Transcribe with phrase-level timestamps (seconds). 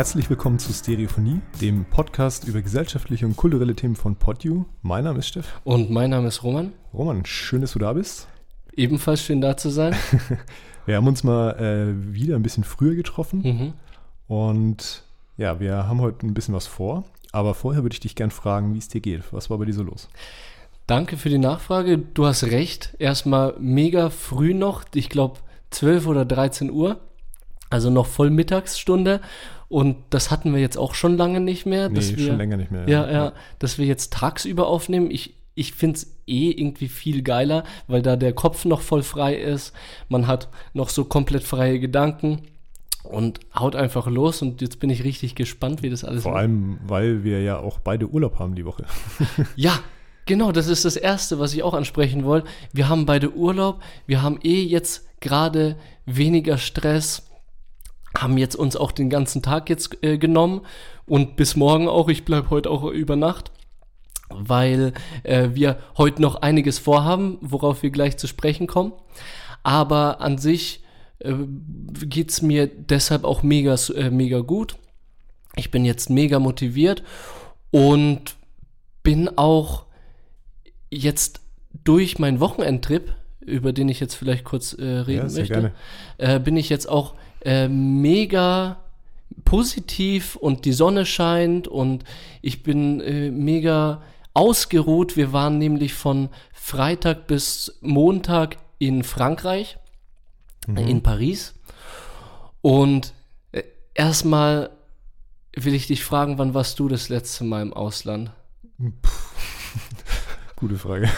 [0.00, 4.64] Herzlich willkommen zu Stereophonie, dem Podcast über gesellschaftliche und kulturelle Themen von PodU.
[4.80, 5.60] Mein Name ist Steff.
[5.62, 6.72] Und mein Name ist Roman.
[6.94, 8.26] Roman, schön, dass du da bist.
[8.74, 9.94] Ebenfalls schön da zu sein.
[10.86, 13.42] wir haben uns mal äh, wieder ein bisschen früher getroffen.
[13.42, 13.72] Mhm.
[14.26, 15.02] Und
[15.36, 17.04] ja, wir haben heute ein bisschen was vor.
[17.32, 19.24] Aber vorher würde ich dich gern fragen, wie es dir geht.
[19.32, 20.08] Was war bei dir so los?
[20.86, 21.98] Danke für die Nachfrage.
[21.98, 22.96] Du hast recht.
[22.98, 24.82] Erstmal mega früh noch.
[24.94, 27.00] Ich glaube 12 oder 13 Uhr.
[27.68, 29.20] Also noch voll Mittagsstunde.
[29.70, 31.88] Und das hatten wir jetzt auch schon lange nicht mehr.
[31.88, 32.88] Nee, dass wir, schon länger nicht mehr.
[32.88, 35.12] Ja, ja, ja, dass wir jetzt tagsüber aufnehmen.
[35.12, 39.36] Ich, ich finde es eh irgendwie viel geiler, weil da der Kopf noch voll frei
[39.36, 39.72] ist.
[40.08, 42.42] Man hat noch so komplett freie Gedanken
[43.04, 44.42] und haut einfach los.
[44.42, 47.78] Und jetzt bin ich richtig gespannt, wie das alles Vor allem, weil wir ja auch
[47.78, 48.86] beide Urlaub haben die Woche.
[49.54, 49.78] ja,
[50.26, 52.46] Genau, das ist das Erste, was ich auch ansprechen wollte.
[52.72, 55.76] Wir haben beide Urlaub, wir haben eh jetzt gerade
[56.06, 57.29] weniger Stress,
[58.16, 60.62] haben jetzt uns auch den ganzen Tag jetzt äh, genommen
[61.06, 62.08] und bis morgen auch.
[62.08, 63.50] Ich bleibe heute auch über Nacht,
[64.28, 68.92] weil äh, wir heute noch einiges vorhaben, worauf wir gleich zu sprechen kommen.
[69.62, 70.82] Aber an sich
[71.20, 71.34] äh,
[72.04, 74.76] geht es mir deshalb auch mega, äh, mega gut.
[75.56, 77.02] Ich bin jetzt mega motiviert
[77.70, 78.36] und
[79.02, 79.84] bin auch
[80.90, 81.40] jetzt
[81.84, 85.72] durch meinen Wochenendtrip, über den ich jetzt vielleicht kurz äh, reden ja, möchte,
[86.18, 88.78] äh, bin ich jetzt auch äh, mega
[89.44, 92.04] positiv und die Sonne scheint und
[92.42, 94.02] ich bin äh, mega
[94.34, 95.16] ausgeruht.
[95.16, 99.78] Wir waren nämlich von Freitag bis Montag in Frankreich,
[100.66, 100.76] mhm.
[100.76, 101.54] in Paris.
[102.62, 103.12] Und
[103.52, 103.62] äh,
[103.94, 104.70] erstmal
[105.54, 108.30] will ich dich fragen, wann warst du das letzte Mal im Ausland?
[108.78, 109.10] Puh.
[110.56, 111.08] Gute Frage.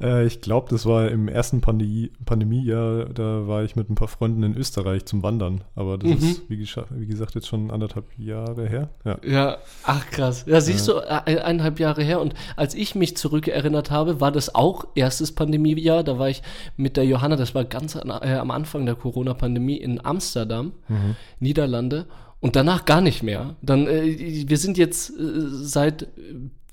[0.00, 4.08] Äh, ich glaube, das war im ersten Pandemie Pandemiejahr, da war ich mit ein paar
[4.08, 5.62] Freunden in Österreich zum Wandern.
[5.74, 6.16] Aber das mhm.
[6.16, 8.90] ist, wie, wie, gesagt, jetzt schon anderthalb Jahre her.
[9.04, 10.44] Ja, ja ach krass.
[10.46, 12.20] Ja, siehst du, äh, eineinhalb Jahre her.
[12.20, 16.04] Und als ich mich zurückerinnert habe, war das auch erstes Pandemiejahr.
[16.04, 16.42] Da war ich
[16.76, 21.16] mit der Johanna, das war ganz an, äh, am Anfang der Corona-Pandemie in Amsterdam, mhm.
[21.40, 22.06] Niederlande.
[22.40, 23.56] Und danach gar nicht mehr.
[23.62, 25.14] Dann, äh, wir sind jetzt äh,
[25.48, 26.06] seit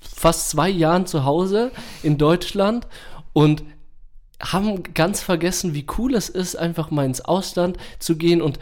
[0.00, 1.72] fast zwei Jahren zu Hause
[2.04, 2.86] in Deutschland
[3.36, 3.64] und
[4.42, 8.58] haben ganz vergessen, wie cool es ist, einfach mal ins Ausland zu gehen und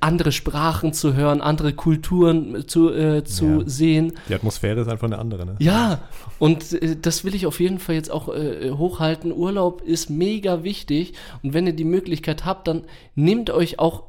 [0.00, 3.62] andere Sprachen zu hören, andere Kulturen zu, äh, zu ja.
[3.66, 4.12] sehen.
[4.28, 5.54] Die Atmosphäre ist einfach eine andere, ne?
[5.60, 6.00] Ja,
[6.40, 9.32] und äh, das will ich auf jeden Fall jetzt auch äh, hochhalten.
[9.32, 11.12] Urlaub ist mega wichtig
[11.44, 12.82] und wenn ihr die Möglichkeit habt, dann
[13.14, 14.02] nehmt euch auch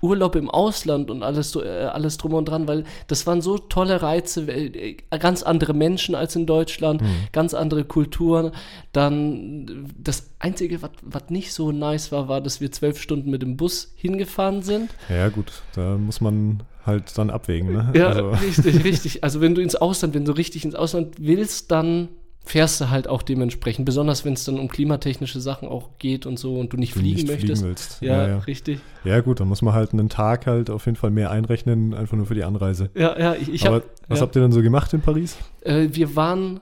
[0.00, 4.02] Urlaub im Ausland und alles, äh, alles drum und dran, weil das waren so tolle
[4.02, 7.08] Reize, äh, ganz andere Menschen als in Deutschland, mhm.
[7.32, 8.52] ganz andere Kulturen.
[8.92, 13.56] Dann das Einzige, was nicht so nice war, war, dass wir zwölf Stunden mit dem
[13.56, 14.90] Bus hingefahren sind.
[15.08, 17.72] Ja, gut, da muss man halt dann abwägen.
[17.72, 17.92] Ne?
[17.94, 18.30] Ja, also.
[18.30, 19.24] richtig, richtig.
[19.24, 22.08] Also wenn du ins Ausland, wenn du richtig ins Ausland willst, dann
[22.48, 26.38] fährst du halt auch dementsprechend, besonders wenn es dann um klimatechnische Sachen auch geht und
[26.38, 27.62] so und du nicht du fliegen nicht möchtest.
[27.62, 28.00] Fliegen willst.
[28.00, 28.80] Ja, ja, ja, richtig.
[29.04, 32.16] Ja, gut, dann muss man halt einen Tag halt auf jeden Fall mehr einrechnen, einfach
[32.16, 32.88] nur für die Anreise.
[32.94, 34.22] Ja, ja, ich, ich Aber hab, was ja.
[34.22, 35.36] habt ihr denn so gemacht in Paris?
[35.60, 36.60] Äh, wir waren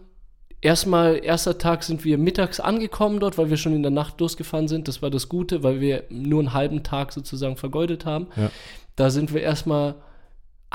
[0.61, 4.67] erstmal, erster Tag sind wir mittags angekommen dort, weil wir schon in der Nacht losgefahren
[4.67, 4.89] sind.
[4.89, 8.27] Das war das Gute, weil wir nur einen halben Tag sozusagen vergeudet haben.
[8.35, 8.51] Ja.
[8.97, 9.95] Da sind wir erstmal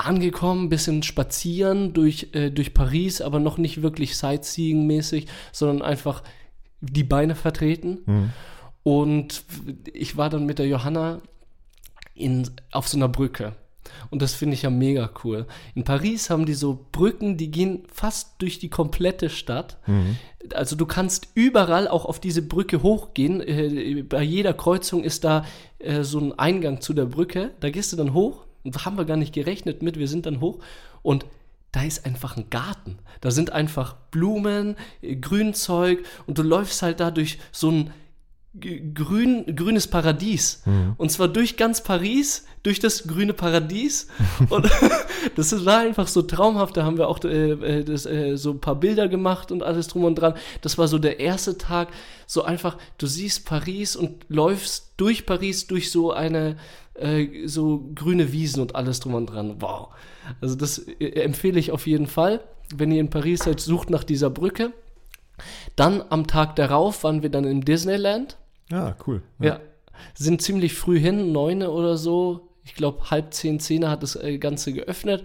[0.06, 6.22] angekommen, bisschen spazieren durch, äh, durch Paris, aber noch nicht wirklich Sightseeing-mäßig, sondern einfach
[6.80, 7.98] die Beine vertreten.
[8.06, 8.30] Mhm.
[8.82, 9.44] Und
[9.92, 11.20] ich war dann mit der Johanna
[12.14, 13.54] in, auf so einer Brücke.
[14.10, 15.46] Und das finde ich ja mega cool.
[15.74, 19.78] In Paris haben die so Brücken, die gehen fast durch die komplette Stadt.
[19.86, 20.16] Mhm.
[20.54, 23.40] Also du kannst überall auch auf diese Brücke hochgehen.
[23.40, 25.44] Äh, bei jeder Kreuzung ist da
[25.78, 27.52] äh, so ein Eingang zu der Brücke.
[27.60, 28.44] Da gehst du dann hoch
[28.84, 29.98] haben wir gar nicht gerechnet mit.
[29.98, 30.58] Wir sind dann hoch
[31.02, 31.26] und
[31.72, 32.98] da ist einfach ein Garten.
[33.20, 34.76] Da sind einfach Blumen,
[35.20, 37.90] Grünzeug und du läufst halt da durch so ein
[38.60, 40.62] grün, grünes Paradies.
[40.66, 40.94] Mhm.
[40.98, 44.08] Und zwar durch ganz Paris, durch das grüne Paradies.
[44.50, 44.68] und
[45.36, 46.76] das war einfach so traumhaft.
[46.76, 49.88] Da haben wir auch äh, äh, das, äh, so ein paar Bilder gemacht und alles
[49.88, 50.34] drum und dran.
[50.60, 51.88] Das war so der erste Tag.
[52.26, 56.56] So einfach, du siehst Paris und läufst durch Paris, durch so eine,
[56.94, 59.56] äh, so grüne Wiesen und alles drum und dran.
[59.60, 59.88] Wow.
[60.42, 62.40] Also das äh, empfehle ich auf jeden Fall.
[62.74, 64.72] Wenn ihr in Paris seid, sucht nach dieser Brücke.
[65.74, 68.36] Dann am Tag darauf waren wir dann im Disneyland.
[68.72, 69.22] Ah, cool.
[69.38, 69.46] Ja.
[69.46, 69.60] ja.
[70.14, 72.48] Sind ziemlich früh hin, neune oder so.
[72.64, 75.24] Ich glaube, halb zehn, zehn hat das äh, Ganze geöffnet.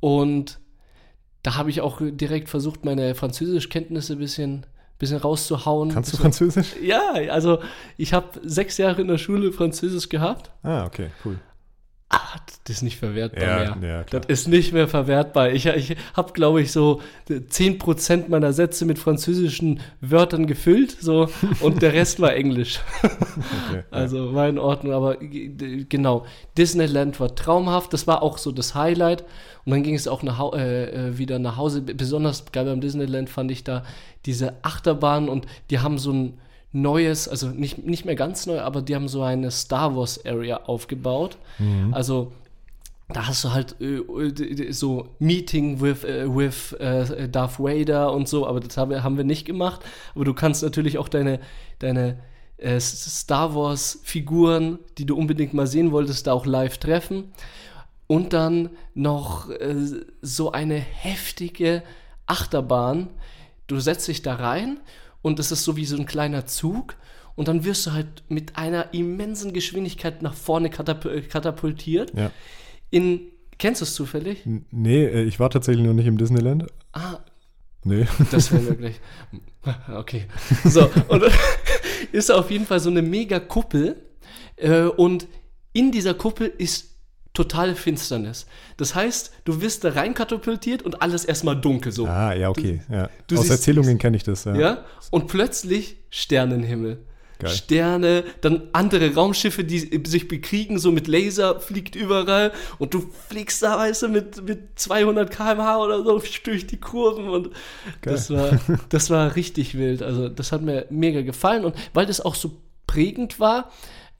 [0.00, 0.58] Und
[1.42, 4.66] da habe ich auch direkt versucht, meine Französischkenntnisse ein bisschen
[4.98, 5.90] bisschen rauszuhauen.
[5.90, 6.76] Kannst du Französisch?
[6.82, 7.60] Ja, also
[7.96, 10.50] ich habe sechs Jahre in der Schule Französisch gehabt.
[10.62, 11.38] Ah, okay, cool.
[12.14, 13.88] Ah, das ist nicht verwertbar ja, mehr.
[13.90, 15.50] Ja, das ist nicht mehr verwertbar.
[15.50, 21.28] Ich, ich habe, glaube ich, so 10% meiner Sätze mit französischen Wörtern gefüllt so,
[21.60, 22.80] und der Rest war Englisch.
[23.68, 26.26] Okay, also war in Ordnung, aber genau.
[26.56, 29.24] Disneyland war traumhaft, das war auch so das Highlight.
[29.64, 31.82] Und dann ging es auch nach, äh, äh, wieder nach Hause.
[31.82, 33.84] Besonders geil beim Disneyland fand ich da
[34.26, 36.38] diese Achterbahn und die haben so ein
[36.74, 40.64] neues, also nicht, nicht mehr ganz neu, aber die haben so eine Star Wars Area
[40.64, 41.38] aufgebaut.
[41.58, 41.94] Mhm.
[41.94, 42.32] Also
[43.08, 48.46] da hast du halt äh, so Meeting with, äh, with äh, Darth Vader und so,
[48.46, 49.82] aber das haben wir nicht gemacht.
[50.14, 51.38] Aber du kannst natürlich auch deine,
[51.78, 52.18] deine
[52.56, 57.32] äh, Star Wars Figuren, die du unbedingt mal sehen wolltest, da auch live treffen.
[58.08, 59.76] Und dann noch äh,
[60.22, 61.84] so eine heftige
[62.26, 63.10] Achterbahn.
[63.68, 64.80] Du setzt dich da rein
[65.24, 66.96] und es ist so wie so ein kleiner Zug
[67.34, 72.12] und dann wirst du halt mit einer immensen Geschwindigkeit nach vorne katap katapultiert.
[72.14, 72.30] Ja.
[72.90, 73.20] In,
[73.58, 74.42] kennst du es zufällig?
[74.70, 76.66] Nee, äh, ich war tatsächlich noch nicht im Disneyland.
[76.92, 77.20] Ah.
[77.84, 78.06] Nee.
[78.30, 79.00] Das wäre wirklich.
[79.96, 80.26] Okay.
[80.62, 81.24] So, und
[82.12, 83.96] ist auf jeden Fall so eine mega Kuppel.
[84.56, 85.26] Äh, und
[85.72, 86.93] in dieser Kuppel ist
[87.34, 88.46] totale Finsternis.
[88.76, 92.06] Das heißt, du wirst da rein katapultiert und alles erstmal dunkel so.
[92.06, 92.80] Ah, ja, okay.
[92.90, 93.10] Ja.
[93.26, 94.54] Du Aus Erzählungen kenne ich das, ja.
[94.54, 94.84] ja.
[95.10, 96.98] Und plötzlich Sternenhimmel.
[97.40, 97.50] Geil.
[97.50, 103.60] Sterne, dann andere Raumschiffe, die sich bekriegen, so mit Laser, fliegt überall und du fliegst
[103.62, 107.50] da, weißt du, mit, mit 200 km/h oder so durch die Kurven und
[108.02, 110.00] das war, das war richtig wild.
[110.00, 112.52] Also, das hat mir mega gefallen und weil das auch so
[112.86, 113.72] prägend war,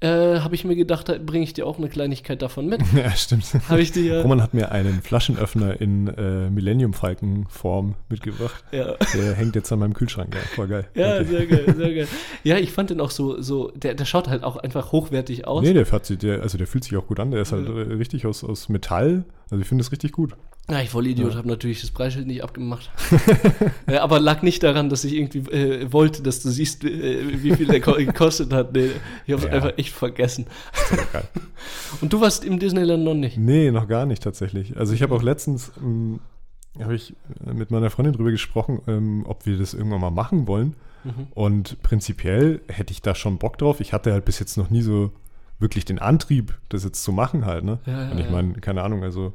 [0.04, 2.80] äh, habe ich mir gedacht, da bringe ich dir auch eine Kleinigkeit davon mit.
[2.94, 3.44] Ja, stimmt.
[3.68, 8.62] Hab ich dir, Roman hat mir einen Flaschenöffner in äh, Millennium-Falken-Form mitgebracht.
[8.70, 8.94] Ja.
[9.14, 10.34] Der hängt jetzt an meinem Kühlschrank.
[10.34, 10.86] Ja, voll geil.
[10.94, 11.24] Ja, okay.
[11.24, 12.08] sehr geil, sehr geil.
[12.44, 15.64] Ja, ich fand den auch so, so der, der schaut halt auch einfach hochwertig aus.
[15.64, 17.30] Nee, der, der, also der fühlt sich auch gut an.
[17.30, 17.74] Der ist halt ja.
[17.74, 19.24] richtig aus, aus Metall.
[19.50, 20.34] Also ich finde das richtig gut.
[20.70, 21.36] Ja, ich voll Idiot, ja.
[21.36, 22.90] habe natürlich das Preisschild nicht abgemacht.
[23.86, 27.54] ja, aber lag nicht daran, dass ich irgendwie äh, wollte, dass du siehst, äh, wie
[27.54, 28.72] viel der gekostet hat.
[28.72, 28.90] Nee,
[29.26, 29.52] ich habe es ja.
[29.52, 30.46] einfach echt vergessen.
[32.00, 33.36] Und du warst im Disneyland noch nicht?
[33.36, 34.74] Nee, noch gar nicht tatsächlich.
[34.78, 36.20] Also ich habe auch letztens, ähm,
[36.80, 37.14] habe ich
[37.44, 40.76] mit meiner Freundin drüber gesprochen, ähm, ob wir das irgendwann mal machen wollen.
[41.04, 41.26] Mhm.
[41.34, 43.80] Und prinzipiell hätte ich da schon Bock drauf.
[43.80, 45.12] Ich hatte halt bis jetzt noch nie so
[45.58, 47.64] wirklich den Antrieb, das jetzt zu machen halt.
[47.64, 47.80] Ne?
[47.84, 49.34] Ja, Und ich meine, keine Ahnung, also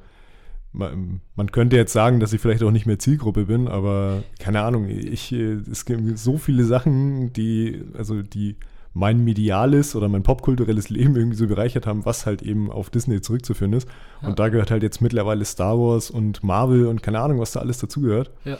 [0.71, 4.62] man, man, könnte jetzt sagen, dass ich vielleicht auch nicht mehr Zielgruppe bin, aber keine
[4.62, 8.56] Ahnung, ich, es gibt so viele Sachen, die, also die
[8.94, 13.21] mein mediales oder mein popkulturelles Leben irgendwie so bereichert haben, was halt eben auf Disney
[13.21, 13.88] zurückzuführen ist.
[14.21, 14.30] Ja.
[14.30, 17.60] Und da gehört halt jetzt mittlerweile Star Wars und Marvel und keine Ahnung, was da
[17.60, 18.31] alles dazugehört.
[18.45, 18.57] Ja.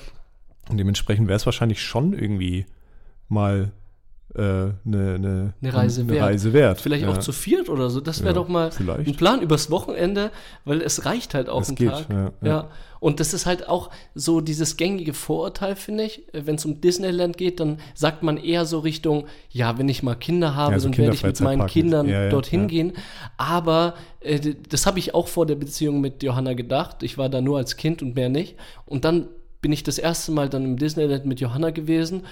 [0.70, 2.66] Und dementsprechend wäre es wahrscheinlich schon irgendwie
[3.28, 3.72] mal
[4.36, 6.24] eine, äh, eine, eine, Reise, eine wert.
[6.24, 6.82] Reise wert.
[6.82, 7.10] Vielleicht ja.
[7.10, 8.00] auch zu viert oder so.
[8.00, 9.08] Das wäre ja, doch mal vielleicht.
[9.08, 10.32] ein Plan übers Wochenende,
[10.66, 12.06] weil es reicht halt auch ein Tag.
[12.10, 12.68] Ja, ja,
[13.00, 16.24] Und das ist halt auch so dieses gängige Vorurteil, finde ich.
[16.32, 20.16] Wenn es um Disneyland geht, dann sagt man eher so Richtung, ja, wenn ich mal
[20.16, 22.94] Kinder habe, so dann werde ich mit meinen Kindern dorthin gehen.
[23.38, 27.02] Aber äh, das habe ich auch vor der Beziehung mit Johanna gedacht.
[27.02, 28.58] Ich war da nur als Kind und mehr nicht.
[28.86, 29.28] Und dann
[29.62, 32.24] bin ich das erste Mal dann im Disneyland mit Johanna gewesen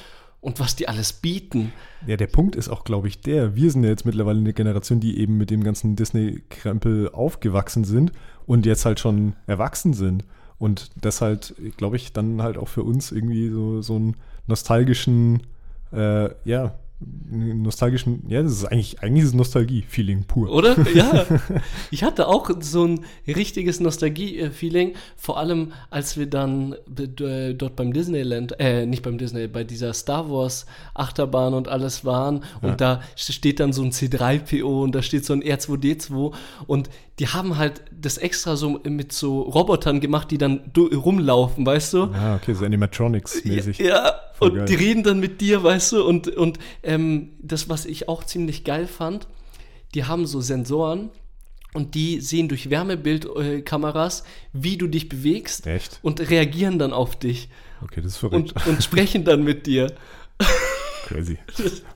[0.41, 1.73] und was die alles bieten.
[2.05, 4.99] Ja, der Punkt ist auch, glaube ich, der, wir sind ja jetzt mittlerweile eine Generation,
[4.99, 8.11] die eben mit dem ganzen Disney-Krempel aufgewachsen sind
[8.45, 10.23] und jetzt halt schon erwachsen sind.
[10.59, 14.15] Und das halt, glaube ich, dann halt auch für uns irgendwie so, so einen
[14.47, 15.43] nostalgischen,
[15.91, 20.49] äh, ja, nostalgischen, ja, das ist eigentlich, eigentlich ist Nostalgie-Feeling pur.
[20.49, 20.75] Oder?
[20.93, 21.25] Ja.
[21.91, 27.93] Ich hatte auch so ein richtiges Nostalgie-Feeling, vor allem als wir dann äh, dort beim
[27.93, 32.75] Disneyland, äh, nicht beim Disney, bei dieser Star Wars Achterbahn und alles waren und ja.
[32.75, 36.33] da steht dann so ein C3PO und da steht so ein R2D2
[36.65, 41.93] und die haben halt das extra so mit so Robotern gemacht, die dann rumlaufen, weißt
[41.93, 42.09] du?
[42.13, 43.81] Ja, okay, so Animatronics-mäßig.
[43.81, 44.65] Ja, Voll und geil.
[44.65, 48.63] die reden dann mit dir, weißt du, und, und ähm, das, was ich auch ziemlich
[48.63, 49.27] geil fand,
[49.95, 51.09] die haben so Sensoren
[51.73, 55.99] und die sehen durch Wärmebildkameras, wie du dich bewegst Echt?
[56.03, 57.49] und reagieren dann auf dich.
[57.81, 58.53] Okay, das ist verrückt.
[58.53, 59.93] Und, und sprechen dann mit dir.
[61.07, 61.37] Crazy.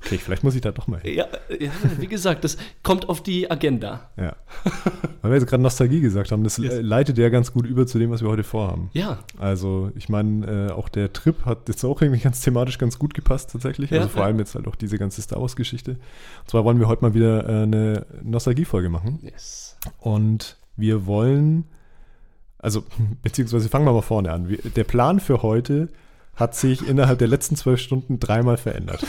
[0.05, 1.15] Okay, vielleicht muss ich da doch mal hin.
[1.15, 1.27] Ja,
[1.59, 4.09] ja, wie gesagt, das kommt auf die Agenda.
[4.15, 4.37] Ja.
[5.21, 6.79] Weil wir jetzt gerade Nostalgie gesagt haben, das yes.
[6.81, 8.89] leitet ja ganz gut über zu dem, was wir heute vorhaben.
[8.93, 9.19] Ja.
[9.37, 13.13] Also, ich meine, äh, auch der Trip hat jetzt auch irgendwie ganz thematisch ganz gut
[13.13, 13.89] gepasst, tatsächlich.
[13.89, 14.27] Ja, also, vor ja.
[14.27, 15.91] allem jetzt halt auch diese ganze Star Wars-Geschichte.
[15.91, 19.19] Und zwar wollen wir heute mal wieder äh, eine Nostalgie-Folge machen.
[19.21, 19.77] Yes.
[19.99, 21.65] Und wir wollen,
[22.59, 22.85] also,
[23.23, 24.47] beziehungsweise fangen wir mal vorne an.
[24.47, 25.89] Wir, der Plan für heute
[26.35, 29.05] hat sich innerhalb der letzten zwölf Stunden dreimal verändert.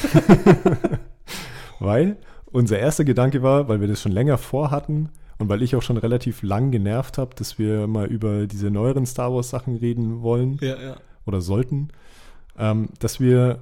[1.81, 5.11] weil unser erster Gedanke war, weil wir das schon länger vorhatten,
[5.43, 9.07] und weil ich auch schon relativ lang genervt habe, dass wir mal über diese neueren
[9.07, 10.97] Star Wars Sachen reden wollen Ja, ja.
[11.27, 11.89] oder sollten,
[12.57, 13.59] ähm, dass wir,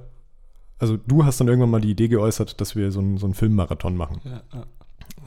[0.77, 3.33] also du hast dann irgendwann mal die Idee geäußert, dass wir so einen so einen
[3.33, 4.21] Filmmarathon machen.
[4.23, 4.65] ja, ja.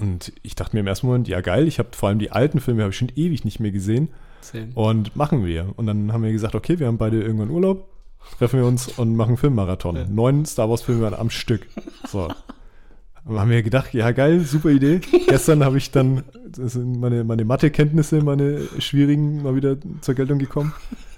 [0.00, 2.60] Und ich dachte mir im ersten Moment, ja geil, ich habe vor allem die alten
[2.60, 4.08] Filme, habe ich schon ewig nicht mehr gesehen
[4.40, 4.68] Same.
[4.74, 5.72] und machen wir.
[5.76, 7.88] Und dann haben wir gesagt, okay, wir haben beide irgendwann Urlaub,
[8.38, 9.96] treffen wir uns und machen Filmmarathon.
[9.96, 10.04] Ja.
[10.08, 11.66] Neun Star Wars Filme am Stück.
[12.08, 12.28] So.
[13.26, 15.00] Und haben wir gedacht, ja geil, super Idee.
[15.28, 16.24] Gestern habe ich dann,
[16.74, 20.74] meine, meine Mathe-Kenntnisse, meine schwierigen, mal wieder zur Geltung gekommen.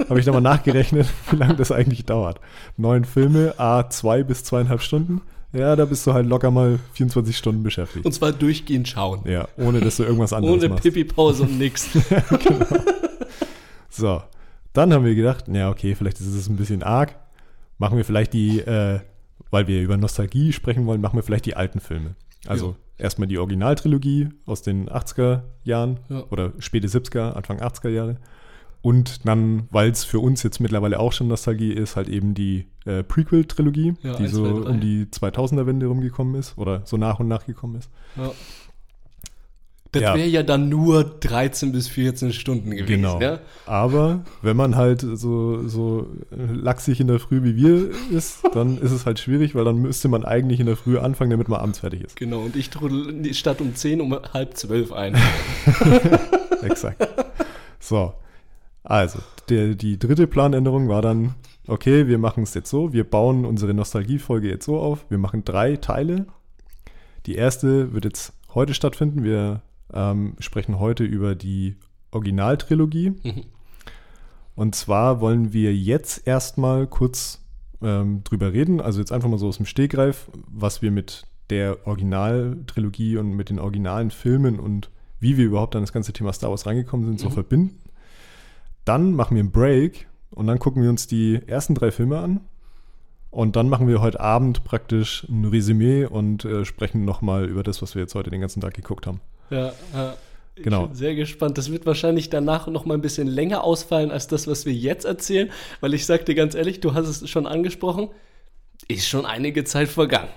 [0.08, 2.40] Habe ich nochmal nachgerechnet, wie lange das eigentlich dauert.
[2.76, 5.20] Neun Filme, a zwei bis zweieinhalb Stunden.
[5.52, 8.06] Ja, da bist du halt locker mal 24 Stunden beschäftigt.
[8.06, 9.22] Und zwar durchgehend schauen.
[9.25, 10.82] Ja, ohne dass du irgendwas anderes Ohne machst.
[10.84, 11.88] Pipi-Pause und nix.
[13.96, 14.22] So,
[14.76, 17.16] dann haben wir gedacht, ja, okay, vielleicht ist es ein bisschen arg.
[17.78, 19.00] Machen wir vielleicht die, äh,
[19.50, 22.14] weil wir über Nostalgie sprechen wollen, machen wir vielleicht die alten Filme.
[22.47, 26.25] Also erstmal die Originaltrilogie aus den 80er Jahren Ja.
[26.30, 28.16] oder späte 70er, Anfang 80er Jahre.
[28.83, 32.66] Und dann, weil es für uns jetzt mittlerweile auch schon Nostalgie ist, halt eben die
[32.85, 34.71] äh, Prequel-Trilogie, Ja, die eins, so zwei, drei.
[34.71, 37.90] um die 2000er-Wende rumgekommen ist oder so nach und nach gekommen ist.
[38.16, 38.30] Ja.
[39.96, 40.14] Das Ja.
[40.14, 42.86] wäre ja dann nur 13 bis 14 Stunden gewesen.
[42.86, 43.20] Genau.
[43.20, 43.38] Ja?
[43.66, 48.90] Aber wenn man halt so, so lachsig in der Früh wie wir ist, dann ist
[48.92, 51.78] es halt schwierig, weil dann müsste man eigentlich in der Früh anfangen, damit man abends
[51.80, 52.16] fertig ist.
[52.16, 55.16] Genau, und ich trudel statt um 10 um halb zwölf ein.
[56.62, 57.06] Exakt.
[57.80, 58.14] So.
[58.84, 61.34] Also, der, die dritte Planänderung war dann,
[61.66, 65.44] okay, wir machen es jetzt so, wir bauen unsere Nostalgiefolge jetzt so auf, wir machen
[65.44, 66.26] drei Teile.
[67.26, 69.24] Die erste wird jetzt heute stattfinden.
[69.24, 69.62] Wir
[69.93, 71.76] ähm, sprechen heute über die
[72.11, 73.11] Originaltrilogie.
[73.23, 73.45] Mhm.
[74.55, 77.43] Und zwar wollen wir jetzt erstmal kurz
[77.83, 81.87] ähm, drüber reden, also jetzt einfach mal so aus dem Stegreif, was wir mit der
[81.87, 84.90] Originaltrilogie und mit den originalen Filmen und
[85.21, 87.33] wie wir überhaupt an das ganze Thema Star Wars reingekommen sind, so Mhm.
[87.33, 87.78] verbinden.
[88.85, 92.40] Dann machen wir einen Break und dann gucken wir uns die ersten drei Filme an.
[93.31, 97.83] Und dann machen wir heute Abend praktisch ein Resümee und äh, sprechen nochmal über das,
[97.83, 99.21] was wir jetzt heute den ganzen Tag geguckt haben.
[99.50, 100.14] Ja, ja.
[100.58, 100.86] Ich Genau.
[100.86, 101.58] bin sehr gespannt.
[101.58, 105.04] Das wird wahrscheinlich danach noch mal ein bisschen länger ausfallen als das, was wir jetzt
[105.04, 105.50] erzählen,
[105.80, 108.08] weil ich sag dir ganz ehrlich, du hast es schon angesprochen,
[108.88, 110.30] ist schon einige Zeit vergangen,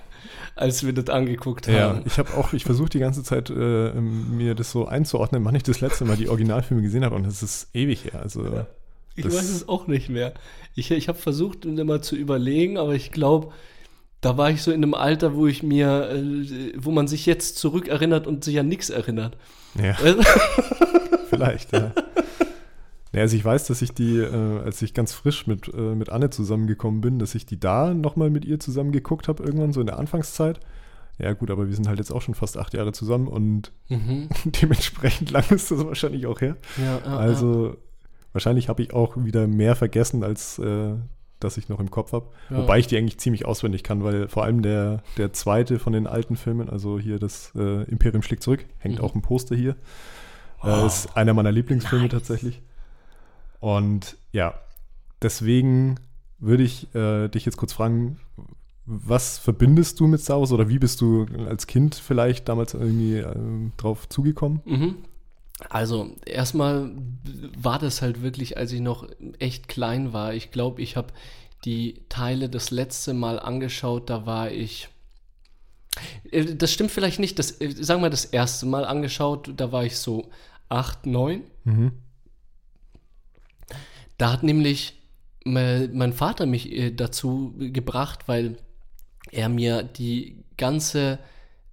[0.56, 2.02] als wir das angeguckt Ja, haben.
[2.04, 5.62] ich habe auch, ich versuche die ganze Zeit, äh, mir das so einzuordnen, wann ich
[5.62, 8.20] das letzte Mal die Originalfilme gesehen habe und das ist ewig her.
[8.22, 8.66] Also, Ja.
[9.16, 10.34] Ich weiß es auch nicht mehr.
[10.74, 13.52] Ich, ich habe versucht, mir mal zu überlegen, aber ich glaube,
[14.20, 17.56] da war ich so in einem Alter, wo ich mir, äh, wo man sich jetzt
[17.58, 19.36] zurückerinnert und sich an nichts erinnert.
[19.80, 19.94] ja,
[21.28, 21.92] vielleicht, ja.
[23.12, 26.10] Ja, also ich weiß, dass ich die, äh, als ich ganz frisch mit, äh, mit
[26.10, 29.80] Anne zusammengekommen bin, dass ich die da nochmal mit ihr zusammen geguckt habe, irgendwann so
[29.80, 30.60] in der Anfangszeit.
[31.18, 34.28] Ja gut, aber wir sind halt jetzt auch schon fast acht Jahre zusammen und Mhm.
[34.62, 36.56] dementsprechend lang ist das wahrscheinlich auch her.
[36.78, 37.76] Ja, ja, Also
[38.32, 40.92] wahrscheinlich habe ich auch wieder mehr vergessen, als äh,
[41.40, 42.26] dass ich noch im Kopf habe.
[42.50, 42.58] Ja.
[42.58, 46.06] Wobei ich die eigentlich ziemlich auswendig kann, weil vor allem der, der zweite von den
[46.06, 49.04] alten Filmen, also hier das äh, Imperium schlägt zurück, hängt Mhm.
[49.04, 49.72] auch ein Poster hier.
[50.62, 50.86] Äh, Wow.
[50.86, 52.60] ist einer meiner Lieblingsfilme tatsächlich.
[53.60, 54.54] Und ja,
[55.22, 55.96] deswegen
[56.38, 58.18] würde ich äh, dich jetzt kurz fragen,
[58.86, 63.18] was verbindest du mit Star Wars oder wie bist du als Kind vielleicht damals irgendwie
[63.18, 64.60] ähm, drauf zugekommen?
[64.64, 64.94] Mhm.
[65.68, 66.90] Also, erstmal
[67.56, 69.06] war das halt wirklich, als ich noch
[69.38, 70.34] echt klein war.
[70.34, 71.12] Ich glaube, ich habe
[71.64, 74.88] die Teile das letzte Mal angeschaut, da war ich.
[76.30, 79.84] Äh, Das stimmt vielleicht nicht, das, äh, sagen wir das erste Mal angeschaut, da war
[79.84, 80.30] ich so
[80.68, 81.42] 8, 9.
[81.64, 81.92] Mhm.
[84.18, 85.00] Da hat nämlich
[85.44, 88.56] me- mein Vater mich äh, dazu gebracht, weil
[89.30, 91.18] er mir die ganze,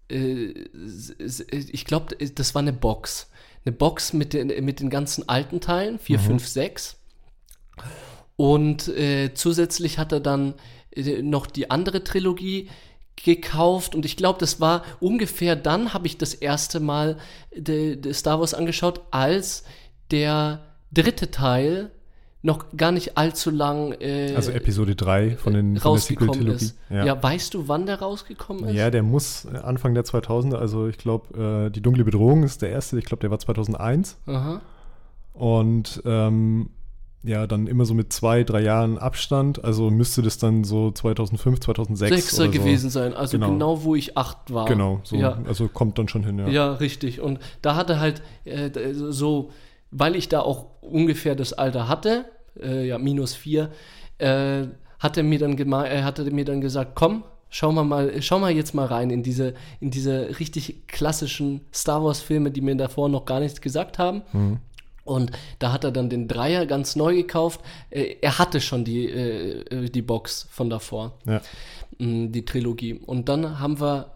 [0.10, 3.30] ich glaube, das war eine Box.
[3.68, 6.96] Eine Box mit den, mit den ganzen alten Teilen, 4, 5, 6.
[8.38, 10.54] Und äh, zusätzlich hat er dann
[10.96, 12.70] äh, noch die andere Trilogie
[13.18, 17.18] gekauft und ich glaube, das war ungefähr dann habe ich das erste Mal
[17.54, 19.66] de, de Star Wars angeschaut, als
[20.12, 21.92] der dritte Teil
[22.44, 26.66] noch gar nicht allzu lang äh, Also Episode 3 von, den, von der rausgekommen Sequel-Trilogie.
[26.66, 26.78] ist.
[26.90, 27.22] Ja.
[27.22, 28.76] weißt du, wann der rausgekommen ist?
[28.76, 32.62] Ja, der muss äh, Anfang der 2000er, also ich glaube, äh, die dunkle Bedrohung ist
[32.62, 34.18] der erste, ich glaube, der war 2001.
[34.28, 34.62] Aha.
[35.34, 36.70] Und ähm,
[37.24, 41.60] ja, dann immer so mit zwei, drei Jahren Abstand, also müsste das dann so 2005,
[41.60, 42.60] 2006 Sechser oder so.
[42.60, 43.50] gewesen sein, also genau.
[43.52, 43.84] Genau.
[43.84, 44.66] wo ich acht war.
[44.68, 45.38] Genau, so, Ja.
[45.48, 46.48] also kommt dann schon hin, ja.
[46.48, 47.20] Ja, richtig.
[47.20, 49.52] Und da hat er halt äh, so,
[49.92, 52.26] weil ich da auch ungefähr das Alter hatte,
[52.60, 53.72] äh, ja, minus vier,
[54.18, 54.64] äh,
[55.00, 58.52] hat er mir dann er hatte mir dann gesagt, komm, Schauen wir mal, schau mal
[58.52, 63.26] jetzt mal rein in diese, in diese richtig klassischen Star Wars-Filme, die mir davor noch
[63.26, 64.24] gar nichts gesagt haben.
[64.34, 64.58] Mhm.
[65.06, 67.62] Und da hat er dann den Dreier ganz neu gekauft.
[67.90, 71.18] Äh, er hatte schon die, äh, die Box von davor.
[71.26, 71.42] Ja.
[71.98, 72.96] Mm, die Trilogie.
[72.96, 74.12] Und dann haben wir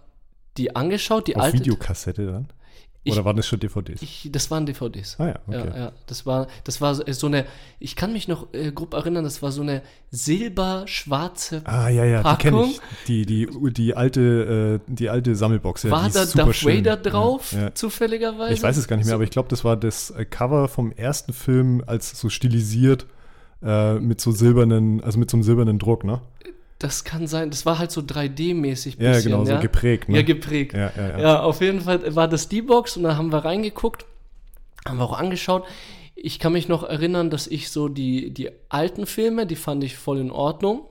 [0.58, 1.60] die angeschaut, die Auf alte.
[1.60, 2.48] Videokassette dann?
[3.04, 4.00] Oder ich, waren das schon DVDs?
[4.04, 5.20] Ich, das waren DVDs.
[5.20, 5.70] Ah ja, okay.
[5.70, 7.48] Ja, ja, das war, das war so eine,
[7.80, 9.82] ich kann mich noch äh, grob erinnern, das war so eine
[10.12, 12.38] silber-schwarze Ah ja, ja, Packung.
[12.38, 12.82] die kenne ich.
[13.08, 15.84] Die, die, die, alte, äh, die alte Sammelbox.
[15.84, 16.64] Ja, war da Darth.
[16.64, 17.74] Vader drauf, ja, ja.
[17.74, 18.54] zufälligerweise?
[18.54, 19.16] Ich weiß es gar nicht mehr, so.
[19.16, 23.08] aber ich glaube, das war das äh, Cover vom ersten Film als so stilisiert
[23.64, 26.22] äh, mit so silbernen, also mit so einem silbernen Druck, ne?
[26.82, 29.00] Das kann sein, das war halt so 3D-mäßig.
[29.00, 29.58] Ja, genau, ja?
[29.58, 30.10] so geprägt.
[30.10, 30.18] Ne?
[30.18, 30.74] Ja, geprägt.
[30.74, 31.20] Ja, ja, ja.
[31.20, 34.08] ja, auf jeden Fall war das die Box und da haben wir reingeguckt,
[34.88, 35.64] haben wir auch angeschaut.
[36.16, 39.96] Ich kann mich noch erinnern, dass ich so die, die alten Filme, die fand ich
[39.96, 40.82] voll in Ordnung.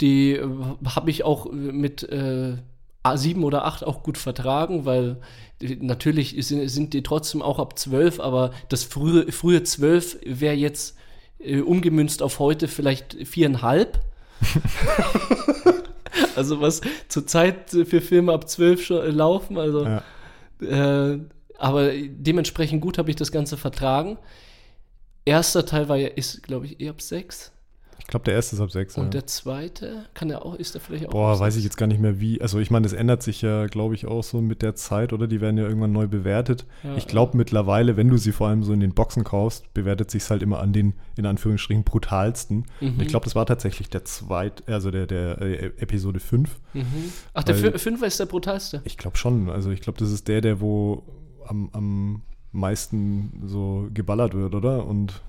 [0.00, 0.48] Die äh,
[0.84, 2.56] habe ich auch mit äh,
[3.14, 5.18] sieben oder acht auch gut vertragen, weil
[5.60, 10.96] natürlich sind, sind die trotzdem auch ab zwölf, aber das frühe, frühe zwölf wäre jetzt
[11.38, 14.00] äh, umgemünzt auf heute vielleicht viereinhalb.
[16.36, 20.02] also was zurzeit für Filme ab 12 schon äh, laufen, also ja.
[20.60, 21.20] äh,
[21.58, 24.18] aber dementsprechend gut habe ich das Ganze vertragen.
[25.24, 27.52] Erster Teil war ja, ist, glaube ich, eh ab 6.
[27.98, 28.98] Ich glaube, der erste ist ab 6.
[28.98, 29.10] Und ja.
[29.10, 32.00] der zweite, kann der auch, ist der vielleicht auch Boah, weiß ich jetzt gar nicht
[32.00, 32.40] mehr wie.
[32.40, 35.26] Also ich meine, das ändert sich ja, glaube ich, auch so mit der Zeit, oder?
[35.26, 36.66] Die werden ja irgendwann neu bewertet.
[36.82, 37.38] Ja, ich glaube ja.
[37.38, 40.60] mittlerweile, wenn du sie vor allem so in den Boxen kaufst, bewertet sich halt immer
[40.60, 42.66] an den, in Anführungsstrichen, brutalsten.
[42.80, 42.88] Mhm.
[42.88, 46.60] Und ich glaube, das war tatsächlich der zweite, also der, der äh, Episode 5.
[46.74, 46.84] Mhm.
[47.34, 48.82] Ach, der 5 ist der brutalste?
[48.84, 49.50] Ich glaube schon.
[49.50, 51.02] Also ich glaube, das ist der, der wo
[51.46, 54.86] am, am meisten so geballert wird, oder?
[54.86, 55.22] Und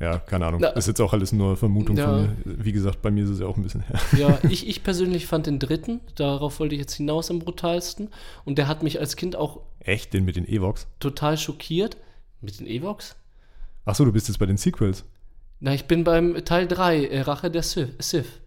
[0.00, 0.60] ja, keine Ahnung.
[0.60, 2.06] Na, ist jetzt auch alles nur Vermutung ja.
[2.06, 2.36] von mir.
[2.44, 4.00] Wie gesagt, bei mir ist es ja auch ein bisschen her.
[4.18, 8.08] Ja, ich, ich persönlich fand den dritten, darauf wollte ich jetzt hinaus am brutalsten.
[8.44, 9.60] Und der hat mich als Kind auch.
[9.80, 10.12] Echt?
[10.12, 10.86] Den mit den Evox?
[11.00, 11.96] Total schockiert.
[12.40, 13.16] Mit den Evox?
[13.84, 15.04] Achso, du bist jetzt bei den Sequels.
[15.60, 18.40] Na, ich bin beim Teil 3, äh, Rache der Sith.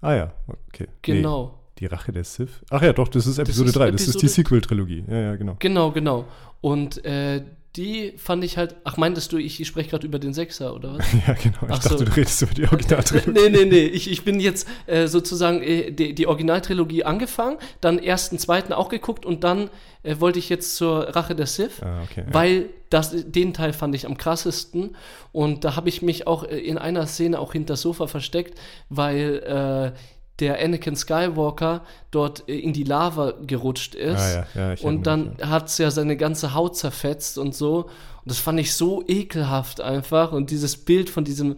[0.00, 0.32] Ah ja,
[0.68, 0.88] okay.
[1.02, 1.46] Genau.
[1.46, 2.62] Nee, die Rache der Sith?
[2.70, 3.90] Ach ja, doch, das ist Episode das ist 3.
[3.90, 5.04] Das ist die Sequel-Trilogie.
[5.08, 5.56] Ja, ja, genau.
[5.58, 6.26] Genau, genau.
[6.60, 7.42] Und äh,
[7.76, 8.74] die fand ich halt.
[8.82, 11.06] Ach, meintest du, ich, ich spreche gerade über den Sechser, oder was?
[11.26, 11.58] ja, genau.
[11.62, 12.04] Ich ach dachte, so.
[12.04, 13.30] du redest über die Originaltrilogie.
[13.30, 13.86] nee, nee, nee.
[13.86, 18.88] Ich, ich bin jetzt äh, sozusagen äh, die, die Originaltrilogie angefangen, dann ersten, zweiten auch
[18.88, 19.70] geguckt und dann
[20.02, 22.66] äh, wollte ich jetzt zur Rache der Sith, ah, okay, weil ja.
[22.90, 24.96] das, den Teil fand ich am krassesten.
[25.30, 28.58] Und da habe ich mich auch äh, in einer Szene auch hinter das Sofa versteckt,
[28.88, 29.98] weil äh,
[30.40, 34.20] der Anakin Skywalker dort äh, in die Lava gerutscht ist.
[34.20, 37.84] Ah, ja, ja, und dann hat es ja seine ganze Haut zerfetzt und so.
[37.84, 40.32] Und das fand ich so ekelhaft einfach.
[40.32, 41.56] Und dieses Bild von diesem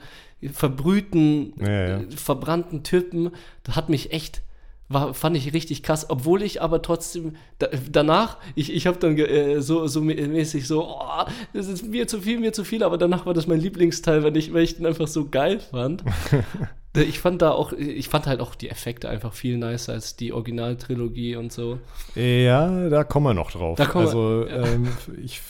[0.53, 3.31] verbrühten, ja, verbrannten Typen,
[3.65, 4.43] das hat mich echt
[4.93, 9.17] war, fand ich richtig krass, obwohl ich aber trotzdem da, danach, ich, ich habe dann
[9.19, 12.99] äh, so, so mäßig so, oh, das ist mir zu viel, mir zu viel, aber
[12.99, 16.05] danach war das mein Lieblingsteil, weil ich, weil ich den einfach so geil fand.
[16.97, 20.33] ich fand da auch, ich fand halt auch die Effekte einfach viel nicer als die
[20.33, 21.79] Originaltrilogie und so.
[22.15, 23.79] Ja, da kommen wir noch drauf.
[23.79, 24.67] Da kommen also, wir, ja.
[24.67, 24.89] ähm,
[25.23, 25.41] ich,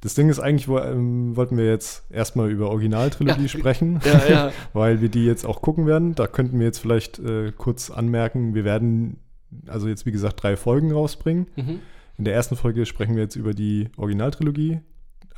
[0.00, 3.48] das Ding ist eigentlich, wo, ähm, wollten wir jetzt erstmal über Originaltrilogie ja.
[3.48, 4.52] sprechen, ja, ja.
[4.72, 6.14] weil wir die jetzt auch gucken werden.
[6.14, 9.18] Da könnten wir jetzt vielleicht äh, kurz anmerken, wir werden
[9.66, 11.46] also jetzt wie gesagt drei Folgen rausbringen.
[11.56, 11.80] Mhm.
[12.18, 14.80] In der ersten Folge sprechen wir jetzt über die Originaltrilogie,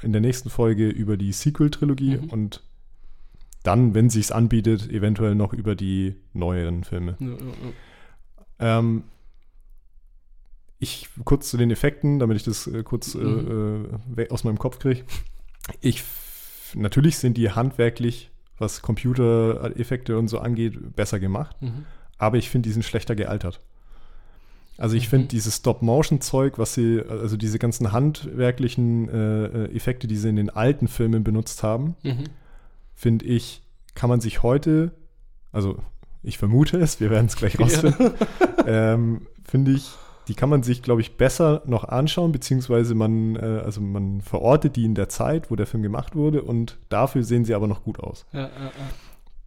[0.02, 2.30] in der nächsten Folge über die Sequel-Trilogie mhm.
[2.30, 2.62] und
[3.64, 7.16] dann, wenn sich's anbietet, eventuell noch über die neueren Filme.
[8.60, 9.02] Ähm,
[10.78, 14.00] ich kurz zu den Effekten, damit ich das äh, kurz äh, mhm.
[14.16, 15.02] äh, aus meinem Kopf kriege.
[15.80, 16.02] Ich
[16.74, 21.84] natürlich sind die handwerklich, was Computereffekte und so angeht, besser gemacht, mhm.
[22.18, 23.60] aber ich finde, die sind schlechter gealtert.
[24.76, 25.10] Also ich mhm.
[25.10, 30.36] finde dieses Stop-Motion-Zeug, was sie, also diese ganzen handwerklichen äh, äh, Effekte, die sie in
[30.36, 32.24] den alten Filmen benutzt haben, mhm.
[32.94, 33.62] finde ich,
[33.94, 34.92] kann man sich heute,
[35.50, 35.80] also
[36.22, 38.12] ich vermute es, wir werden es gleich rausfinden,
[38.58, 38.94] ja.
[38.94, 39.90] ähm, finde ich,
[40.28, 44.76] die kann man sich, glaube ich, besser noch anschauen, beziehungsweise man, äh, also man verortet
[44.76, 47.82] die in der Zeit, wo der Film gemacht wurde und dafür sehen sie aber noch
[47.82, 48.26] gut aus.
[48.32, 48.72] Ja, ja, ja.